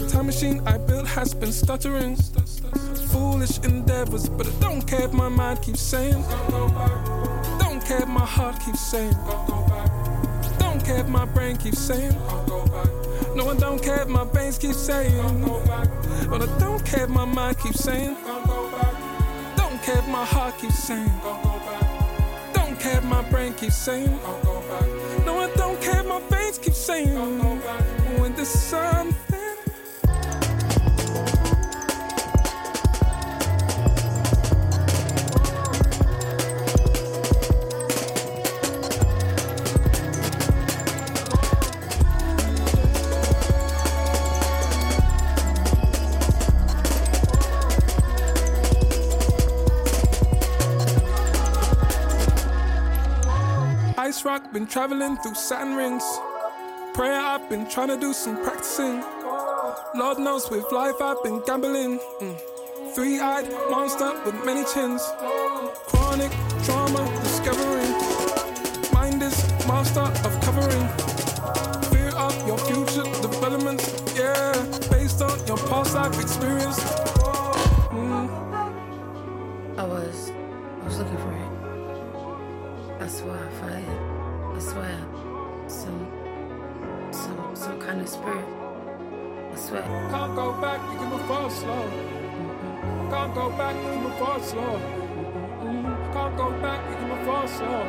Time 0.08 0.28
machine 0.28 0.62
I 0.68 0.78
built 0.78 1.08
has 1.08 1.34
been 1.34 1.52
stuttering. 1.52 2.18
Foolish 3.12 3.58
endeavors, 3.60 4.30
but 4.30 4.46
I 4.46 4.52
don't 4.60 4.88
care 4.88 5.06
if 5.06 5.14
my 5.14 5.30
mind 5.30 5.64
keeps 5.64 5.82
saying. 5.82 6.24
Don't 7.58 7.84
care 7.84 8.04
if 8.04 8.08
my 8.08 8.26
heart 8.26 8.60
keeps 8.64 8.82
saying. 8.82 9.16
Don't 10.60 10.86
care 10.86 11.00
if 11.00 11.08
my 11.08 11.26
brain 11.26 11.58
keeps 11.58 11.80
saying. 11.80 12.16
No, 13.36 13.48
I 13.50 13.56
don't 13.56 13.82
care 13.82 14.02
if 14.02 14.08
my 14.08 14.26
veins 14.26 14.58
keep 14.58 14.74
saying. 14.74 15.16
But 16.30 16.42
I 16.42 16.60
don't 16.60 16.86
care 16.86 17.04
if 17.04 17.10
my 17.10 17.26
mind 17.26 17.60
keeps 17.60 17.84
saying. 17.84 18.18
Don't 19.56 19.82
care 19.84 20.00
if 20.00 20.08
my 20.08 20.26
heart 20.26 20.58
keeps 20.58 20.80
saying. 20.80 21.12
Don't 22.54 22.80
care 22.80 22.98
if 22.98 23.04
my 23.04 23.22
brain 23.30 23.54
keeps 23.54 23.78
saying. 23.78 24.20
No, 25.26 25.40
I 25.40 25.50
don't 25.56 25.80
care 25.82 26.02
if 26.02 26.06
my 26.06 26.20
veins 26.30 26.58
keep 26.58 26.74
saying. 26.74 27.16
When 28.20 28.34
there's 28.36 28.50
something. 28.50 29.21
Traveling 54.72 55.18
through 55.18 55.36
Saturn 55.36 55.76
rings. 55.76 56.04
Prayer, 56.94 57.20
I've 57.20 57.50
been 57.50 57.68
trying 57.70 57.90
to 57.90 57.98
do 58.00 58.14
some 58.14 58.42
practicing. 58.42 59.04
Lord 59.96 60.18
knows 60.18 60.50
with 60.50 60.72
life 60.72 60.96
I've 61.02 61.22
been 61.24 61.42
gambling. 61.46 62.00
Mm. 62.22 62.96
Three 62.96 63.20
eyed 63.20 63.52
monster 63.70 64.14
with 64.24 64.34
many 64.46 64.64
chins. 64.74 65.04
Chronic 65.88 66.32
trauma 66.64 67.04
discovering. 67.20 67.92
Mind 68.94 69.22
is 69.22 69.38
master 69.68 70.08
of 70.28 70.34
covering. 70.40 70.88
Fear 71.92 72.16
of 72.16 72.48
your 72.48 72.58
future 72.60 73.04
developments. 73.22 73.86
Yeah, 74.16 74.54
based 74.90 75.22
on 75.22 75.38
your 75.48 75.58
past 75.68 75.96
life 75.96 76.18
experience. 76.18 76.80
Mm. 77.92 78.30
I 79.78 79.84
was, 79.84 80.32
I 80.82 80.86
was 80.86 80.98
looking 80.98 81.18
for 81.18 81.34
it. 81.34 83.00
That's 83.00 83.20
why 83.20 83.38
I. 83.64 84.12
I 84.22 84.31
swear, 84.62 85.00
some, 85.68 86.08
some, 87.12 87.56
some 87.56 87.80
kind 87.80 88.00
of 88.02 88.08
spirit. 88.08 88.46
I 89.52 89.56
swear. 89.56 89.82
Can't 89.82 90.36
go 90.36 90.54
back, 90.62 90.80
you 90.92 90.98
can 91.00 91.10
move 91.10 91.26
forward 91.26 91.52
slow. 91.52 91.90
Can't 93.10 93.34
go 93.34 93.50
back, 93.58 93.76
you 93.76 93.90
can 93.90 94.04
move 94.04 94.18
forward 94.20 94.44
slow. 94.44 94.80
Can't 96.14 96.38
go 96.38 96.52
back, 96.62 96.80
you 96.90 96.96
can 96.96 97.10
move 97.10 97.26
forward 97.26 97.50
slow. 97.50 97.84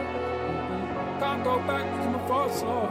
Can't 1.20 1.44
go 1.44 1.58
back, 1.68 1.84
you 1.92 1.98
can 1.98 2.26
fall 2.26 2.48
slow. 2.50 2.88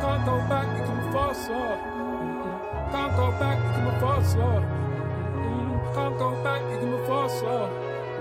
Can't 0.00 0.24
go 0.24 0.42
back, 0.46 0.68
you 0.78 0.84
can 0.86 1.12
fall 1.12 1.34
slow. 1.34 1.76
Can't 2.92 3.16
go 3.16 3.26
back, 3.40 3.58
you 3.66 3.72
can 3.74 4.00
fall 4.00 4.22
slow. 4.22 4.62
Can't 5.94 6.18
go 6.18 6.30
back, 6.44 6.62
you 6.70 6.78
can 6.78 6.78
fall 6.78 6.78
slow. 6.78 6.78
Can't 6.78 6.78
go 6.78 6.78
back, 6.78 6.78
you 6.78 6.78
can 6.78 7.06
fall 7.06 7.28
slow. 7.28 7.68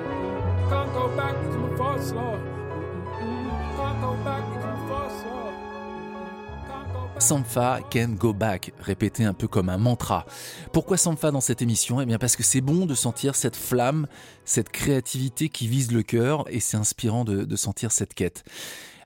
Mm-mm. 0.05 0.69
Can't 0.69 0.93
go 0.93 1.15
back, 1.15 1.35
you 1.43 1.49
can 1.51 1.77
fall 1.77 1.99
slow. 1.99 2.54
Sampha 7.17 7.79
can 7.89 8.09
go 8.09 8.33
back, 8.33 8.71
répété 8.79 9.23
un 9.23 9.33
peu 9.33 9.47
comme 9.47 9.69
un 9.69 9.77
mantra. 9.77 10.25
Pourquoi 10.71 10.97
Sampha 10.97 11.31
dans 11.31 11.41
cette 11.41 11.61
émission? 11.61 11.99
Eh 11.99 12.05
bien 12.05 12.19
parce 12.19 12.35
que 12.35 12.43
c'est 12.43 12.61
bon 12.61 12.85
de 12.85 12.93
sentir 12.93 13.35
cette 13.35 13.55
flamme, 13.55 14.07
cette 14.43 14.69
créativité 14.69 15.49
qui 15.49 15.67
vise 15.67 15.91
le 15.91 16.03
cœur 16.03 16.45
et 16.49 16.59
c'est 16.59 16.77
inspirant 16.77 17.23
de, 17.23 17.43
de 17.43 17.55
sentir 17.55 17.91
cette 17.91 18.13
quête. 18.13 18.43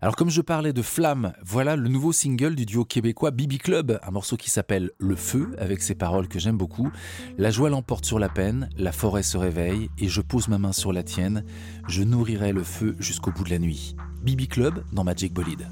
Alors 0.02 0.16
comme 0.16 0.30
je 0.30 0.42
parlais 0.42 0.72
de 0.72 0.82
flamme, 0.82 1.34
voilà 1.44 1.76
le 1.76 1.90
nouveau 1.90 2.14
single 2.14 2.56
du 2.56 2.66
duo 2.66 2.86
québécois 2.86 3.32
Bibi 3.32 3.58
Club, 3.58 4.00
un 4.02 4.12
morceau 4.12 4.38
qui 4.38 4.50
s'appelle 4.50 4.92
Le 4.98 5.18
Feu, 5.18 5.54
avec 5.58 5.82
ses 5.82 5.94
paroles 5.94 6.30
que 6.30 6.40
j'aime 6.40 6.56
beaucoup. 6.56 6.90
La 7.38 7.52
joie 7.52 7.70
l'emporte 7.70 8.06
sur 8.06 8.18
la 8.18 8.30
peine, 8.30 8.70
la 8.78 8.94
forêt 8.94 9.24
se 9.24 9.38
réveille, 9.38 9.90
et 9.98 10.08
je 10.08 10.22
pose 10.22 10.48
ma 10.48 10.58
main 10.58 10.72
sur 10.72 10.94
la 10.94 11.04
tienne, 11.04 11.44
je 11.90 12.04
nourrirai 12.04 12.54
le 12.54 12.64
feu 12.64 12.96
jusqu'au 13.00 13.32
bout 13.32 13.44
de 13.44 13.50
la 13.50 13.60
nuit. 13.60 13.98
Bibi 14.24 14.48
Club 14.48 14.86
dans 14.94 15.04
Magic 15.04 15.34
Bolide. 15.34 15.68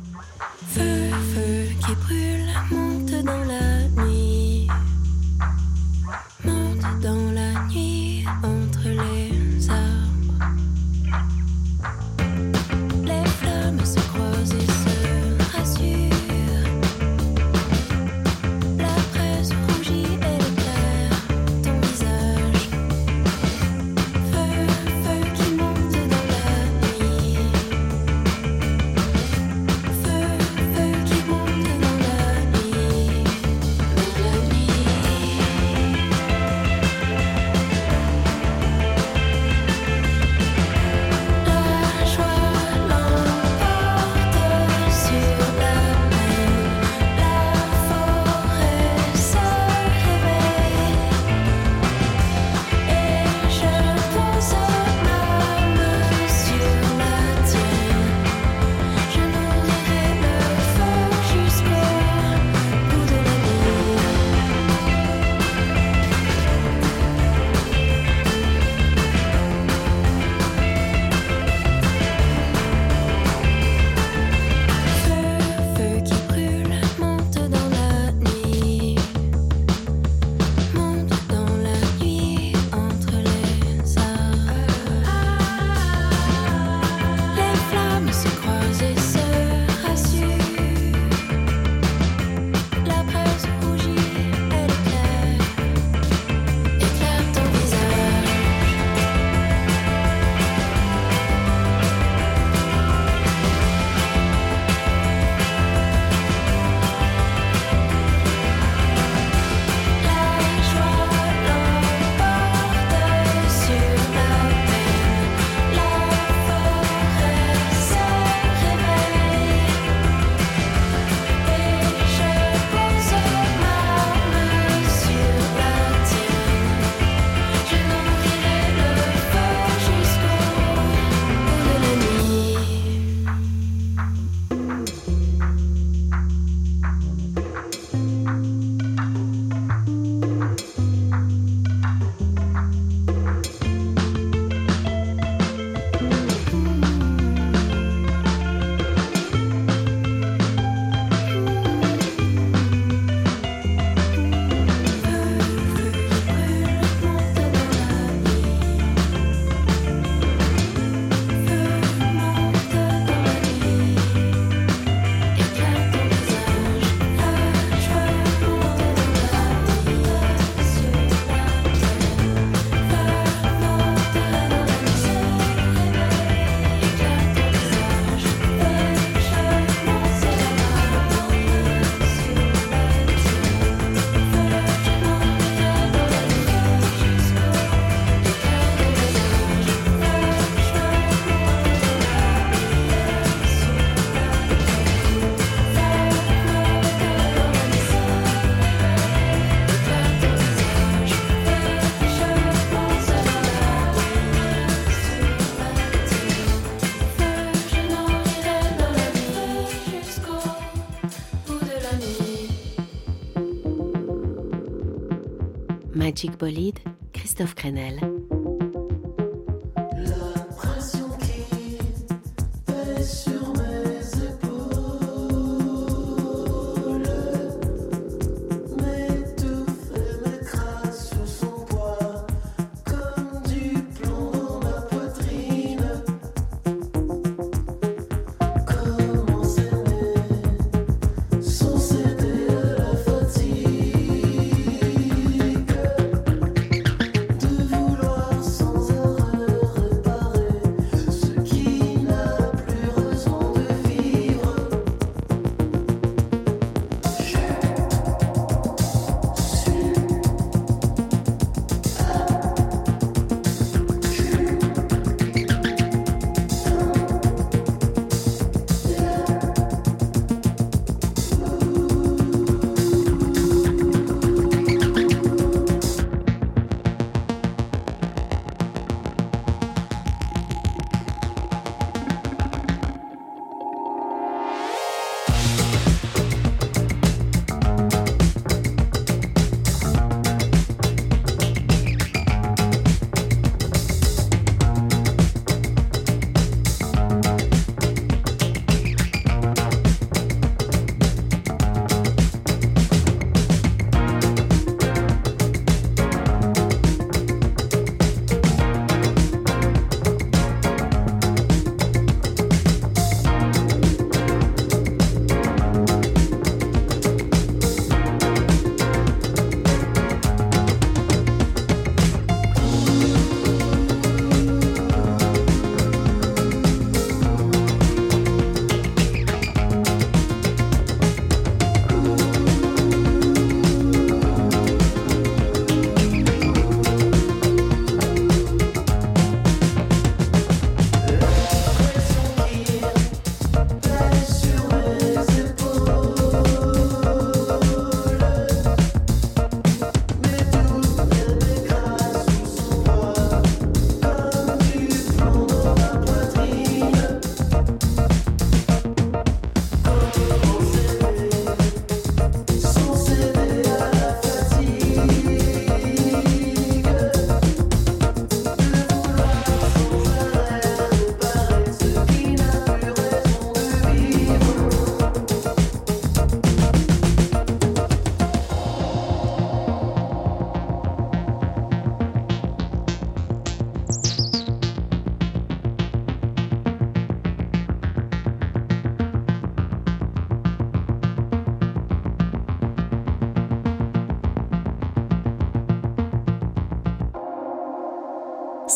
Magic 216.17 216.39
Bolide, 216.39 216.79
Christophe 217.13 217.53
Crenel. 217.53 218.36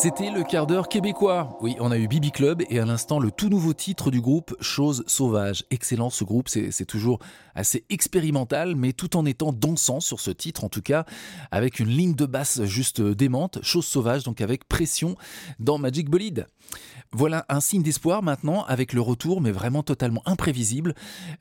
C'était 0.02 0.32
le 0.32 0.42
quart 0.42 0.66
d'heure 0.66 0.88
québécois. 0.88 1.56
Oui, 1.60 1.76
on 1.78 1.92
a 1.92 1.96
eu 1.96 2.08
Bibi 2.08 2.32
Club 2.32 2.64
et 2.68 2.80
à 2.80 2.84
l'instant 2.84 3.20
le 3.20 3.30
tout 3.30 3.48
nouveau 3.48 3.72
titre 3.72 4.10
du 4.10 4.20
groupe, 4.20 4.52
Chose 4.60 5.04
Sauvage. 5.06 5.62
Excellent 5.70 6.10
ce 6.10 6.24
groupe, 6.24 6.48
c'est 6.48 6.86
toujours 6.86 7.20
assez 7.54 7.84
expérimental, 7.88 8.74
mais 8.74 8.94
tout 8.94 9.16
en 9.16 9.24
étant 9.24 9.52
dansant 9.52 10.00
sur 10.00 10.18
ce 10.18 10.32
titre 10.32 10.64
en 10.64 10.68
tout 10.68 10.82
cas, 10.82 11.04
avec 11.52 11.78
une 11.78 11.86
ligne 11.86 12.16
de 12.16 12.26
basse 12.26 12.64
juste 12.64 13.00
démente, 13.00 13.60
Chose 13.62 13.86
Sauvage, 13.86 14.24
donc 14.24 14.40
avec 14.40 14.66
pression 14.66 15.14
dans 15.60 15.78
Magic 15.78 16.10
Bolide. 16.10 16.48
Voilà 17.14 17.44
un 17.50 17.60
signe 17.60 17.82
d'espoir 17.82 18.22
maintenant 18.22 18.64
avec 18.64 18.94
le 18.94 19.02
retour, 19.02 19.42
mais 19.42 19.50
vraiment 19.50 19.82
totalement 19.82 20.22
imprévisible, 20.24 20.94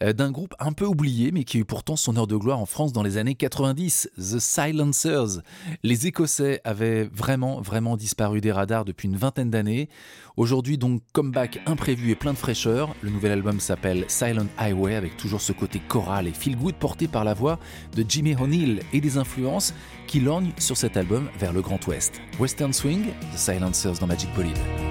euh, 0.03 0.11
d'un 0.11 0.29
groupe 0.29 0.53
un 0.59 0.73
peu 0.73 0.85
oublié, 0.85 1.31
mais 1.31 1.45
qui 1.45 1.57
a 1.57 1.59
eu 1.61 1.65
pourtant 1.65 1.95
son 1.95 2.17
heure 2.17 2.27
de 2.27 2.35
gloire 2.35 2.59
en 2.59 2.65
France 2.65 2.91
dans 2.91 3.03
les 3.03 3.15
années 3.15 3.35
90, 3.35 4.09
The 4.17 4.39
Silencers. 4.39 5.41
Les 5.83 6.07
Écossais 6.07 6.59
avaient 6.65 7.05
vraiment, 7.05 7.61
vraiment 7.61 7.95
disparu 7.95 8.41
des 8.41 8.51
radars 8.51 8.83
depuis 8.83 9.07
une 9.07 9.15
vingtaine 9.15 9.49
d'années. 9.49 9.87
Aujourd'hui 10.35 10.77
donc 10.77 11.01
comeback 11.13 11.61
imprévu 11.65 12.11
et 12.11 12.15
plein 12.15 12.33
de 12.33 12.37
fraîcheur. 12.37 12.93
Le 13.01 13.09
nouvel 13.09 13.31
album 13.31 13.61
s'appelle 13.61 14.03
Silent 14.09 14.47
Highway 14.57 14.95
avec 14.95 15.15
toujours 15.15 15.39
ce 15.39 15.53
côté 15.53 15.79
choral 15.79 16.27
et 16.27 16.33
feel 16.33 16.57
good 16.57 16.75
porté 16.75 17.07
par 17.07 17.23
la 17.23 17.33
voix 17.33 17.59
de 17.95 18.03
Jimmy 18.07 18.35
O'Neill 18.35 18.81
et 18.91 18.99
des 18.99 19.17
influences 19.17 19.73
qui 20.05 20.19
lorgnent 20.19 20.51
sur 20.57 20.75
cet 20.75 20.97
album 20.97 21.29
vers 21.39 21.53
le 21.53 21.61
Grand 21.61 21.85
Ouest. 21.87 22.19
Western 22.39 22.73
Swing, 22.73 23.05
The 23.33 23.37
Silencers 23.37 23.99
dans 23.99 24.07
Magic 24.07 24.29
Bolide. 24.35 24.90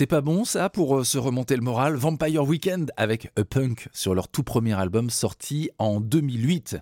C'est 0.00 0.06
pas 0.06 0.22
bon 0.22 0.46
ça 0.46 0.70
pour 0.70 0.96
euh, 0.96 1.04
se 1.04 1.18
remonter 1.18 1.56
le 1.56 1.60
moral? 1.60 1.94
Vampire 1.94 2.42
Weekend 2.44 2.90
avec 2.96 3.30
A 3.36 3.44
Punk 3.44 3.86
sur 3.92 4.14
leur 4.14 4.28
tout 4.28 4.42
premier 4.42 4.72
album 4.72 5.10
sorti 5.10 5.68
en 5.76 6.00
2008. 6.00 6.78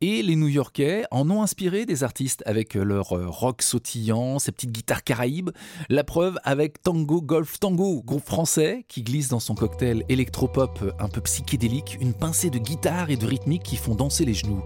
Et 0.00 0.22
les 0.22 0.36
New 0.36 0.48
Yorkais 0.48 1.04
en 1.10 1.28
ont 1.28 1.42
inspiré 1.42 1.84
des 1.84 2.02
artistes 2.02 2.42
avec 2.46 2.74
euh, 2.74 2.82
leur 2.82 3.14
euh, 3.14 3.26
rock 3.28 3.60
sautillant, 3.60 4.38
ces 4.38 4.52
petites 4.52 4.72
guitares 4.72 5.04
caraïbes. 5.04 5.50
La 5.90 6.02
preuve 6.02 6.38
avec 6.44 6.82
Tango 6.82 7.20
Golf 7.20 7.60
Tango, 7.60 8.02
groupe 8.02 8.24
français 8.24 8.86
qui 8.88 9.02
glisse 9.02 9.28
dans 9.28 9.38
son 9.38 9.54
cocktail 9.54 10.04
électropop 10.08 10.94
un 10.98 11.08
peu 11.10 11.20
psychédélique, 11.20 11.98
une 12.00 12.14
pincée 12.14 12.48
de 12.48 12.56
guitare 12.56 13.10
et 13.10 13.18
de 13.18 13.26
rythmique 13.26 13.64
qui 13.64 13.76
font 13.76 13.94
danser 13.94 14.24
les 14.24 14.32
genoux. 14.32 14.62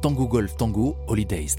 Tango 0.00 0.26
Golf 0.26 0.56
Tango, 0.56 0.96
Holidays. 1.08 1.56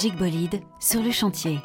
Magic 0.00 0.16
Bolide 0.16 0.62
sur 0.78 1.02
le 1.02 1.10
chantier. 1.10 1.58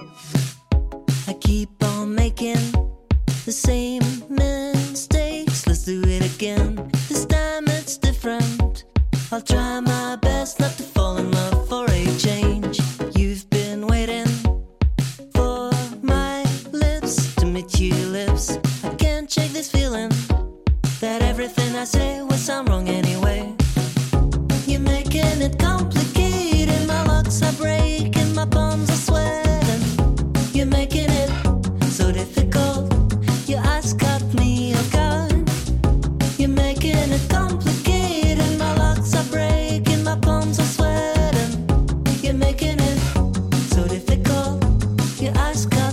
you 45.25 45.31
ask 45.31 45.84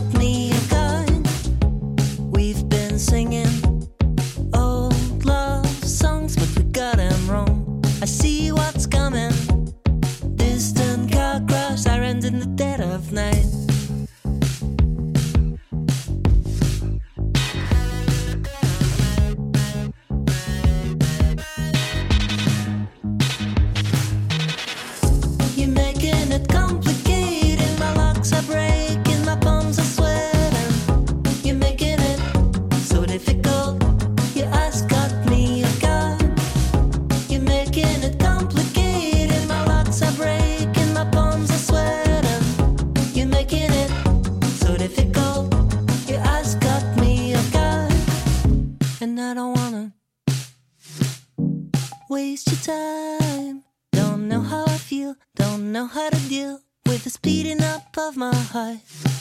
of 58.13 58.19
my 58.19 58.35
heart. 58.35 59.12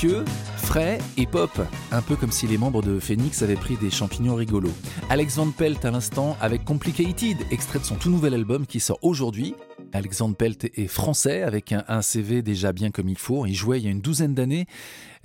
Malicieux, 0.00 0.24
frais 0.58 0.98
et 1.16 1.26
pop, 1.26 1.50
un 1.90 2.02
peu 2.02 2.14
comme 2.14 2.30
si 2.30 2.46
les 2.46 2.56
membres 2.56 2.82
de 2.82 3.00
Phoenix 3.00 3.42
avaient 3.42 3.56
pris 3.56 3.76
des 3.76 3.90
champignons 3.90 4.36
rigolos. 4.36 4.72
Alex 5.10 5.34
Van 5.34 5.50
Pelt 5.50 5.84
à 5.84 5.90
l'instant 5.90 6.36
avec 6.40 6.64
Complicated, 6.64 7.36
extrait 7.50 7.80
de 7.80 7.84
son 7.84 7.96
tout 7.96 8.08
nouvel 8.08 8.34
album 8.34 8.64
qui 8.64 8.78
sort 8.78 9.00
aujourd'hui. 9.02 9.56
Alex 9.92 10.20
Van 10.20 10.32
Pelt 10.34 10.66
est 10.66 10.86
français 10.86 11.42
avec 11.42 11.72
un, 11.72 12.00
CV 12.00 12.42
déjà 12.42 12.72
bien 12.72 12.92
comme 12.92 13.08
il 13.08 13.18
faut. 13.18 13.44
Il 13.44 13.54
jouait 13.54 13.80
il 13.80 13.86
y 13.86 13.88
a 13.88 13.90
une 13.90 14.00
douzaine 14.00 14.34
d'années 14.34 14.66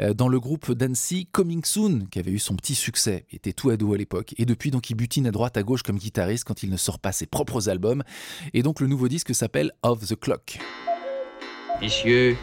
euh, 0.02 0.16
dans 0.16 0.28
le 0.28 0.40
groupe 0.40 0.72
Dancy 0.72 1.28
Coming 1.32 1.64
Soon 1.64 2.08
qui 2.10 2.18
avait 2.18 2.32
eu 2.32 2.40
son 2.40 2.56
petit 2.56 2.74
succès. 2.74 3.28
Il 3.32 3.36
était 3.36 3.54
tout 3.54 3.70
ado 3.70 3.94
à 3.94 3.98
l'époque 3.98 4.34
et 4.40 4.46
depuis 4.46 4.72
donc 4.72 4.90
il 4.90 4.96
butine 4.96 5.28
à 5.28 5.32
droite 5.32 5.56
à 5.56 5.62
gauche 5.62 5.84
comme 5.84 6.00
guitariste 6.00 6.46
quand 6.46 6.64
il 6.64 6.72
ne 6.72 6.78
sort 6.78 6.98
pas 6.98 7.12
ses 7.12 7.28
propres 7.28 7.70
albums. 7.70 8.02
Et 8.56 8.64
donc 8.64 8.80
le 8.80 8.88
nouveau 8.88 9.08
disque 9.08 9.36
s'appelle 9.36 9.72
Off 9.84 10.00
the 10.08 10.20
Clock. 10.20 10.58
Messieurs, 11.80 12.38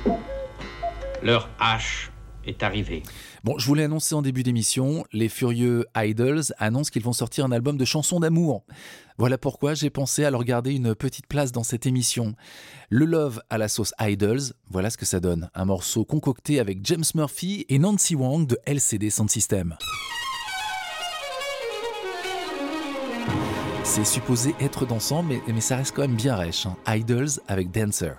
leur 1.24 1.50
hache 1.58 2.12
est 2.47 2.62
arrivée. 2.62 3.03
Bon, 3.45 3.59
je 3.59 3.66
voulais 3.66 3.84
annoncer 3.84 4.14
en 4.14 4.22
début 4.22 4.43
d'émission, 4.43 5.05
les 5.12 5.28
furieux 5.28 5.86
Idols 5.97 6.43
annoncent 6.59 6.91
qu'ils 6.91 7.03
vont 7.03 7.12
sortir 7.12 7.45
un 7.45 7.53
album 7.53 7.76
de 7.76 7.84
chansons 7.84 8.20
d'amour. 8.20 8.64
Voilà 9.18 9.36
pourquoi 9.38 9.74
j'ai 9.74 9.91
pensé 9.91 10.24
à 10.24 10.30
leur 10.30 10.45
garder 10.45 10.72
une 10.72 10.95
petite 10.95 11.26
place 11.26 11.53
dans 11.53 11.62
cette 11.62 11.84
émission. 11.86 12.34
Le 12.88 13.05
Love 13.05 13.43
à 13.51 13.59
la 13.59 13.68
sauce 13.68 13.93
Idols, 14.01 14.41
voilà 14.70 14.88
ce 14.91 14.97
que 14.97 15.05
ça 15.07 15.20
donne. 15.20 15.51
Un 15.55 15.66
morceau 15.66 16.05
concocté 16.05 16.59
avec 16.59 16.78
James 16.84 17.05
Murphy 17.14 17.66
et 17.68 17.78
Nancy 17.78 18.14
Wang 18.14 18.47
de 18.47 18.59
LCD 18.66 19.11
Sound 19.11 19.30
System. 19.30 19.76
C'est 23.84 24.05
supposé 24.05 24.55
être 24.61 24.86
dansant, 24.86 25.22
mais, 25.22 25.41
mais 25.49 25.61
ça 25.61 25.76
reste 25.76 25.95
quand 25.97 26.03
même 26.03 26.14
bien 26.16 26.36
rêche. 26.36 26.66
hein. 26.66 26.76
Idols 26.86 27.41
avec 27.49 27.70
Dancer. 27.72 28.12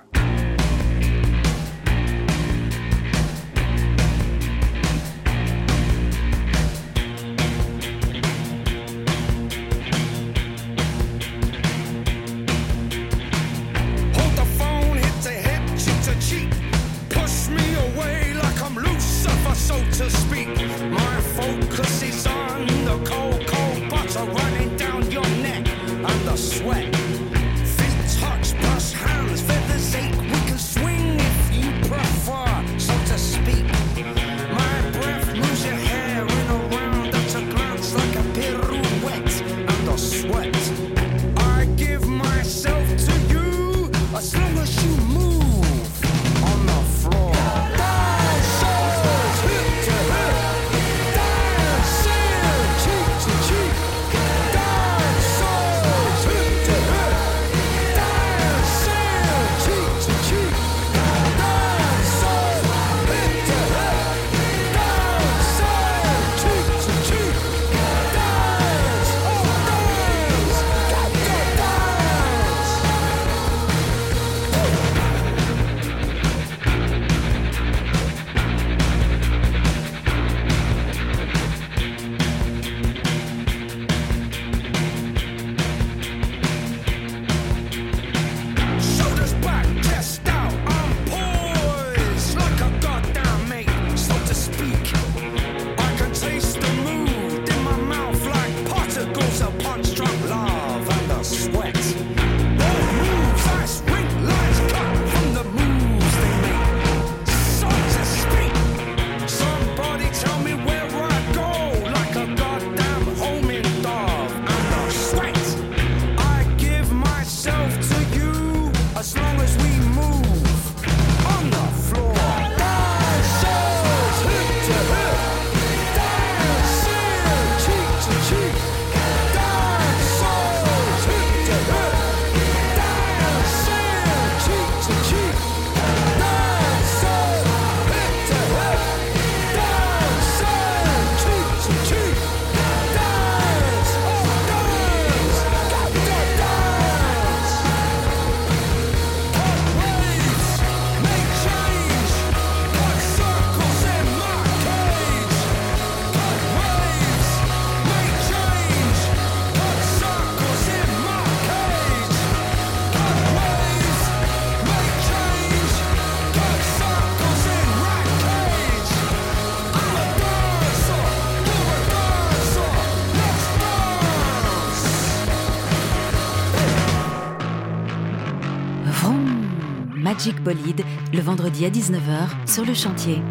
Bolide 180.29 180.83
le 181.13 181.19
vendredi 181.19 181.65
à 181.65 181.69
19h 181.71 182.47
sur 182.47 182.63
le 182.63 182.75
chantier. 182.75 183.21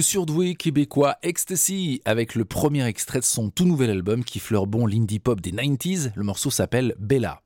Le 0.00 0.02
surdoué 0.02 0.54
québécois 0.54 1.16
Ecstasy 1.22 2.00
avec 2.06 2.34
le 2.34 2.46
premier 2.46 2.86
extrait 2.86 3.18
de 3.18 3.24
son 3.24 3.50
tout 3.50 3.66
nouvel 3.66 3.90
album 3.90 4.24
qui 4.24 4.38
fleure 4.38 4.66
bon 4.66 4.86
l'indie 4.86 5.18
pop 5.18 5.42
des 5.42 5.52
90s. 5.52 6.12
Le 6.14 6.24
morceau 6.24 6.48
s'appelle 6.48 6.94
Bella. 6.98 7.42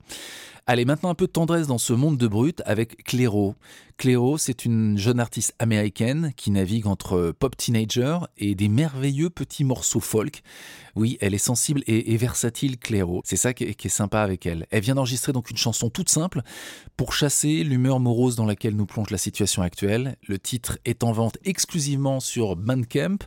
Allez, 0.68 0.84
maintenant 0.84 1.11
un 1.11 1.16
peu 1.16 1.26
de 1.26 1.32
tendresse 1.32 1.66
dans 1.66 1.78
ce 1.78 1.92
monde 1.92 2.16
de 2.16 2.28
brut 2.28 2.62
avec 2.64 3.02
Clairo. 3.02 3.57
Clairo, 3.97 4.38
c'est 4.38 4.64
une 4.64 4.99
jeune 4.99 5.20
artiste 5.20 5.55
américaine 5.59 6.32
qui 6.36 6.51
navigue 6.51 6.86
entre 6.86 7.32
pop 7.38 7.57
teenager 7.57 8.18
et 8.36 8.55
des 8.55 8.68
merveilleux 8.68 9.30
petits 9.30 9.64
morceaux 9.64 10.01
folk. 10.01 10.42
Oui, 10.97 11.16
elle 11.20 11.34
est 11.34 11.38
sensible 11.38 11.82
et, 11.86 12.16
versatile, 12.16 12.78
Clairo. 12.78 13.20
C'est 13.24 13.36
ça 13.36 13.53
qui 13.53 13.64
est, 13.64 13.74
qui 13.74 13.88
est 13.88 13.90
sympa 13.90 14.20
avec 14.20 14.47
elle. 14.47 14.66
Elle 14.70 14.82
vient 14.82 14.95
d'enregistrer 14.95 15.32
donc 15.32 15.51
une 15.51 15.57
chanson 15.57 15.90
toute 15.90 16.09
simple 16.09 16.42
pour 16.97 17.12
chasser 17.12 17.64
l'humeur 17.64 17.99
morose 17.99 18.36
dans 18.36 18.47
laquelle 18.47 18.76
nous 18.76 18.86
plonge 18.86 19.11
la 19.11 19.18
situation 19.18 19.62
actuelle. 19.62 20.16
Le 20.28 20.38
titre 20.38 20.78
est 20.84 21.03
en 21.03 21.12
vente 21.12 21.38
exclusivement 21.45 22.20
sur 22.20 22.55
Bandcamp 22.57 23.18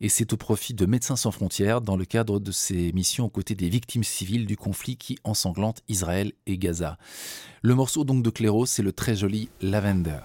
et 0.00 0.08
c'est 0.08 0.32
au 0.32 0.36
profit 0.36 0.74
de 0.74 0.84
Médecins 0.84 1.16
sans 1.16 1.30
frontières 1.30 1.80
dans 1.80 1.96
le 1.96 2.04
cadre 2.04 2.38
de 2.38 2.52
ses 2.52 2.92
missions 2.92 3.26
aux 3.26 3.30
côtés 3.30 3.54
des 3.54 3.68
victimes 3.68 4.04
civiles 4.04 4.46
du 4.46 4.56
conflit 4.56 4.96
qui 4.96 5.18
ensanglante 5.24 5.80
Israël 5.88 6.32
et 6.46 6.58
Gaza. 6.58 6.98
Le 7.66 7.74
morceau 7.74 8.04
donc 8.04 8.22
de 8.22 8.30
Clairo, 8.30 8.64
c'est 8.64 8.84
le 8.84 8.92
très 8.92 9.16
joli 9.16 9.48
Lavender. 9.60 10.20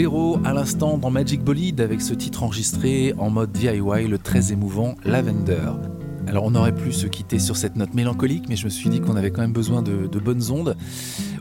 Clairo 0.00 0.40
à 0.46 0.54
l'instant 0.54 0.96
dans 0.96 1.10
Magic 1.10 1.44
Bolide 1.44 1.82
avec 1.82 2.00
ce 2.00 2.14
titre 2.14 2.42
enregistré 2.42 3.12
en 3.18 3.28
mode 3.28 3.52
DIY, 3.52 4.08
le 4.08 4.16
très 4.16 4.50
émouvant 4.50 4.94
Lavender. 5.04 5.72
Alors 6.26 6.44
on 6.46 6.54
aurait 6.54 6.74
pu 6.74 6.90
se 6.90 7.06
quitter 7.06 7.38
sur 7.38 7.54
cette 7.54 7.76
note 7.76 7.92
mélancolique, 7.92 8.44
mais 8.48 8.56
je 8.56 8.64
me 8.64 8.70
suis 8.70 8.88
dit 8.88 9.02
qu'on 9.02 9.14
avait 9.14 9.30
quand 9.30 9.42
même 9.42 9.52
besoin 9.52 9.82
de, 9.82 10.06
bonnes 10.18 10.50
ondes. 10.50 10.74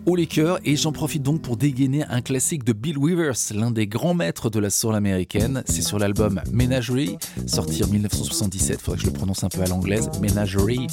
Haut 0.06 0.18
les 0.18 0.28
cœurs, 0.28 0.60
et 0.66 0.76
j'en 0.76 0.92
profite 0.92 1.24
donc 1.24 1.42
pour 1.42 1.56
dégainer 1.56 2.04
un 2.10 2.20
classique 2.20 2.66
de 2.66 2.74
Bill 2.74 2.98
Weavers, 2.98 3.38
l'un 3.56 3.72
des 3.72 3.88
grands 3.88 4.14
maîtres 4.14 4.50
de 4.50 4.60
la 4.60 4.70
soul 4.70 4.94
américaine. 4.94 5.64
C'est 5.66 5.82
sur 5.82 5.98
l'album 5.98 6.42
Menagerie, 6.52 7.18
sorti 7.48 7.82
en 7.86 7.88
1977, 7.88 8.82
faudrait 8.82 8.98
que 8.98 9.04
je 9.04 9.08
le 9.08 9.14
prononce 9.14 9.42
un 9.46 9.50
peu 9.50 9.62
à 9.62 9.68
l'anglaise, 9.68 10.10
Menagerie, 10.22 10.88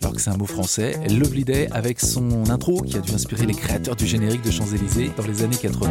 alors 0.00 0.14
que 0.14 0.20
c'est 0.20 0.30
un 0.30 0.36
mot 0.36 0.46
français. 0.46 0.94
Lovely 1.08 1.44
Day 1.44 1.68
avec 1.72 1.98
son 1.98 2.48
intro 2.50 2.82
qui 2.82 2.96
a 2.96 3.00
dû 3.00 3.10
inspirer 3.10 3.46
les 3.46 3.54
créateurs 3.54 3.96
du 3.96 4.06
générique 4.06 4.42
de 4.42 4.52
Champs-Élysées 4.52 5.10
dans 5.16 5.26
les 5.26 5.42
années 5.42 5.56
80. 5.60 5.88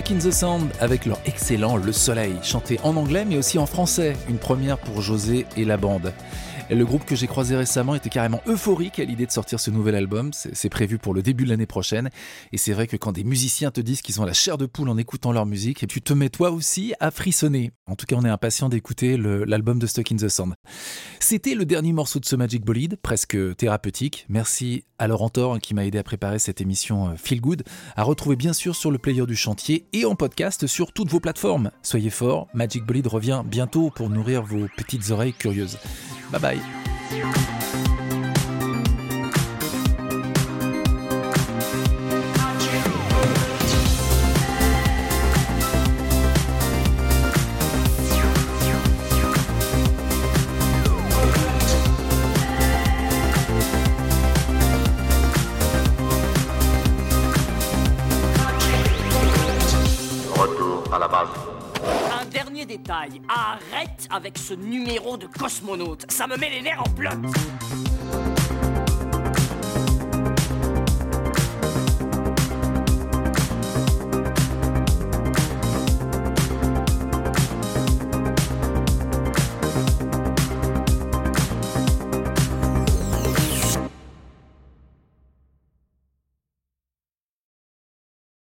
Stuck 0.00 0.12
in 0.12 0.18
the 0.18 0.32
Sound 0.32 0.70
avec 0.80 1.04
leur 1.04 1.18
excellent 1.26 1.76
Le 1.76 1.92
Soleil, 1.92 2.34
chanté 2.42 2.80
en 2.84 2.96
anglais 2.96 3.26
mais 3.26 3.36
aussi 3.36 3.58
en 3.58 3.66
français, 3.66 4.16
une 4.30 4.38
première 4.38 4.78
pour 4.78 5.02
José 5.02 5.46
et 5.58 5.64
la 5.66 5.76
bande. 5.76 6.14
Le 6.70 6.84
groupe 6.84 7.04
que 7.04 7.16
j'ai 7.16 7.26
croisé 7.26 7.56
récemment 7.56 7.96
était 7.96 8.10
carrément 8.10 8.40
euphorique 8.46 9.00
à 9.00 9.04
l'idée 9.04 9.26
de 9.26 9.32
sortir 9.32 9.58
ce 9.58 9.72
nouvel 9.72 9.96
album, 9.96 10.30
c'est 10.32 10.68
prévu 10.68 10.98
pour 10.98 11.14
le 11.14 11.20
début 11.20 11.42
de 11.42 11.50
l'année 11.50 11.66
prochaine, 11.66 12.10
et 12.52 12.58
c'est 12.58 12.72
vrai 12.72 12.86
que 12.86 12.96
quand 12.96 13.10
des 13.10 13.24
musiciens 13.24 13.72
te 13.72 13.80
disent 13.80 14.02
qu'ils 14.02 14.20
ont 14.20 14.24
la 14.24 14.32
chair 14.32 14.56
de 14.56 14.66
poule 14.66 14.88
en 14.88 14.96
écoutant 14.96 15.32
leur 15.32 15.46
musique, 15.46 15.84
tu 15.88 16.00
te 16.00 16.12
mets 16.12 16.28
toi 16.28 16.52
aussi 16.52 16.94
à 17.00 17.10
frissonner. 17.10 17.72
En 17.86 17.96
tout 17.96 18.06
cas 18.06 18.14
on 18.16 18.24
est 18.24 18.28
impatient 18.28 18.68
d'écouter 18.68 19.16
l'album 19.16 19.80
de 19.80 19.86
Stuck 19.88 20.12
in 20.12 20.16
the 20.16 20.28
Sound. 20.28 20.54
C'était 21.18 21.56
le 21.56 21.64
dernier 21.64 21.92
morceau 21.92 22.20
de 22.20 22.24
ce 22.24 22.36
Magic 22.36 22.64
Bolide, 22.64 22.98
presque 23.02 23.36
thérapeutique. 23.56 24.26
Merci 24.28 24.84
à 25.00 25.08
Laurent 25.08 25.28
Thor 25.28 25.58
qui 25.58 25.74
m'a 25.74 25.84
aidé 25.84 25.98
à 25.98 26.04
préparer 26.04 26.38
cette 26.38 26.60
émission 26.60 27.08
euh, 27.08 27.14
Feel 27.16 27.40
Good, 27.40 27.64
à 27.96 28.04
retrouver 28.04 28.36
bien 28.36 28.52
sûr 28.52 28.76
sur 28.76 28.92
le 28.92 28.98
player 28.98 29.26
du 29.26 29.34
chantier 29.34 29.86
et 29.92 30.04
en 30.04 30.14
podcast 30.14 30.68
sur 30.68 30.92
toutes 30.92 31.10
vos 31.10 31.20
plateformes. 31.20 31.72
Soyez 31.82 32.10
forts, 32.10 32.46
Magic 32.54 32.84
Bolide 32.84 33.08
revient 33.08 33.42
bientôt 33.44 33.90
pour 33.90 34.08
nourrir 34.08 34.42
vos 34.42 34.68
petites 34.76 35.10
oreilles 35.10 35.32
curieuses. 35.32 35.78
Bye 36.30 36.38
bye. 36.38 36.60
Retour 60.32 60.94
à 60.94 60.98
la 60.98 61.08
base. 61.08 61.28
Un 62.20 62.24
dernier 62.26 62.64
détail, 62.64 63.20
arrête 63.28 63.69
avec 64.10 64.38
ce 64.38 64.54
numéro 64.54 65.16
de 65.16 65.26
cosmonaute, 65.26 66.10
ça 66.10 66.26
me 66.26 66.36
met 66.36 66.50
les 66.50 66.62
nerfs 66.62 66.82
en 66.86 66.90
bloc. 66.90 67.14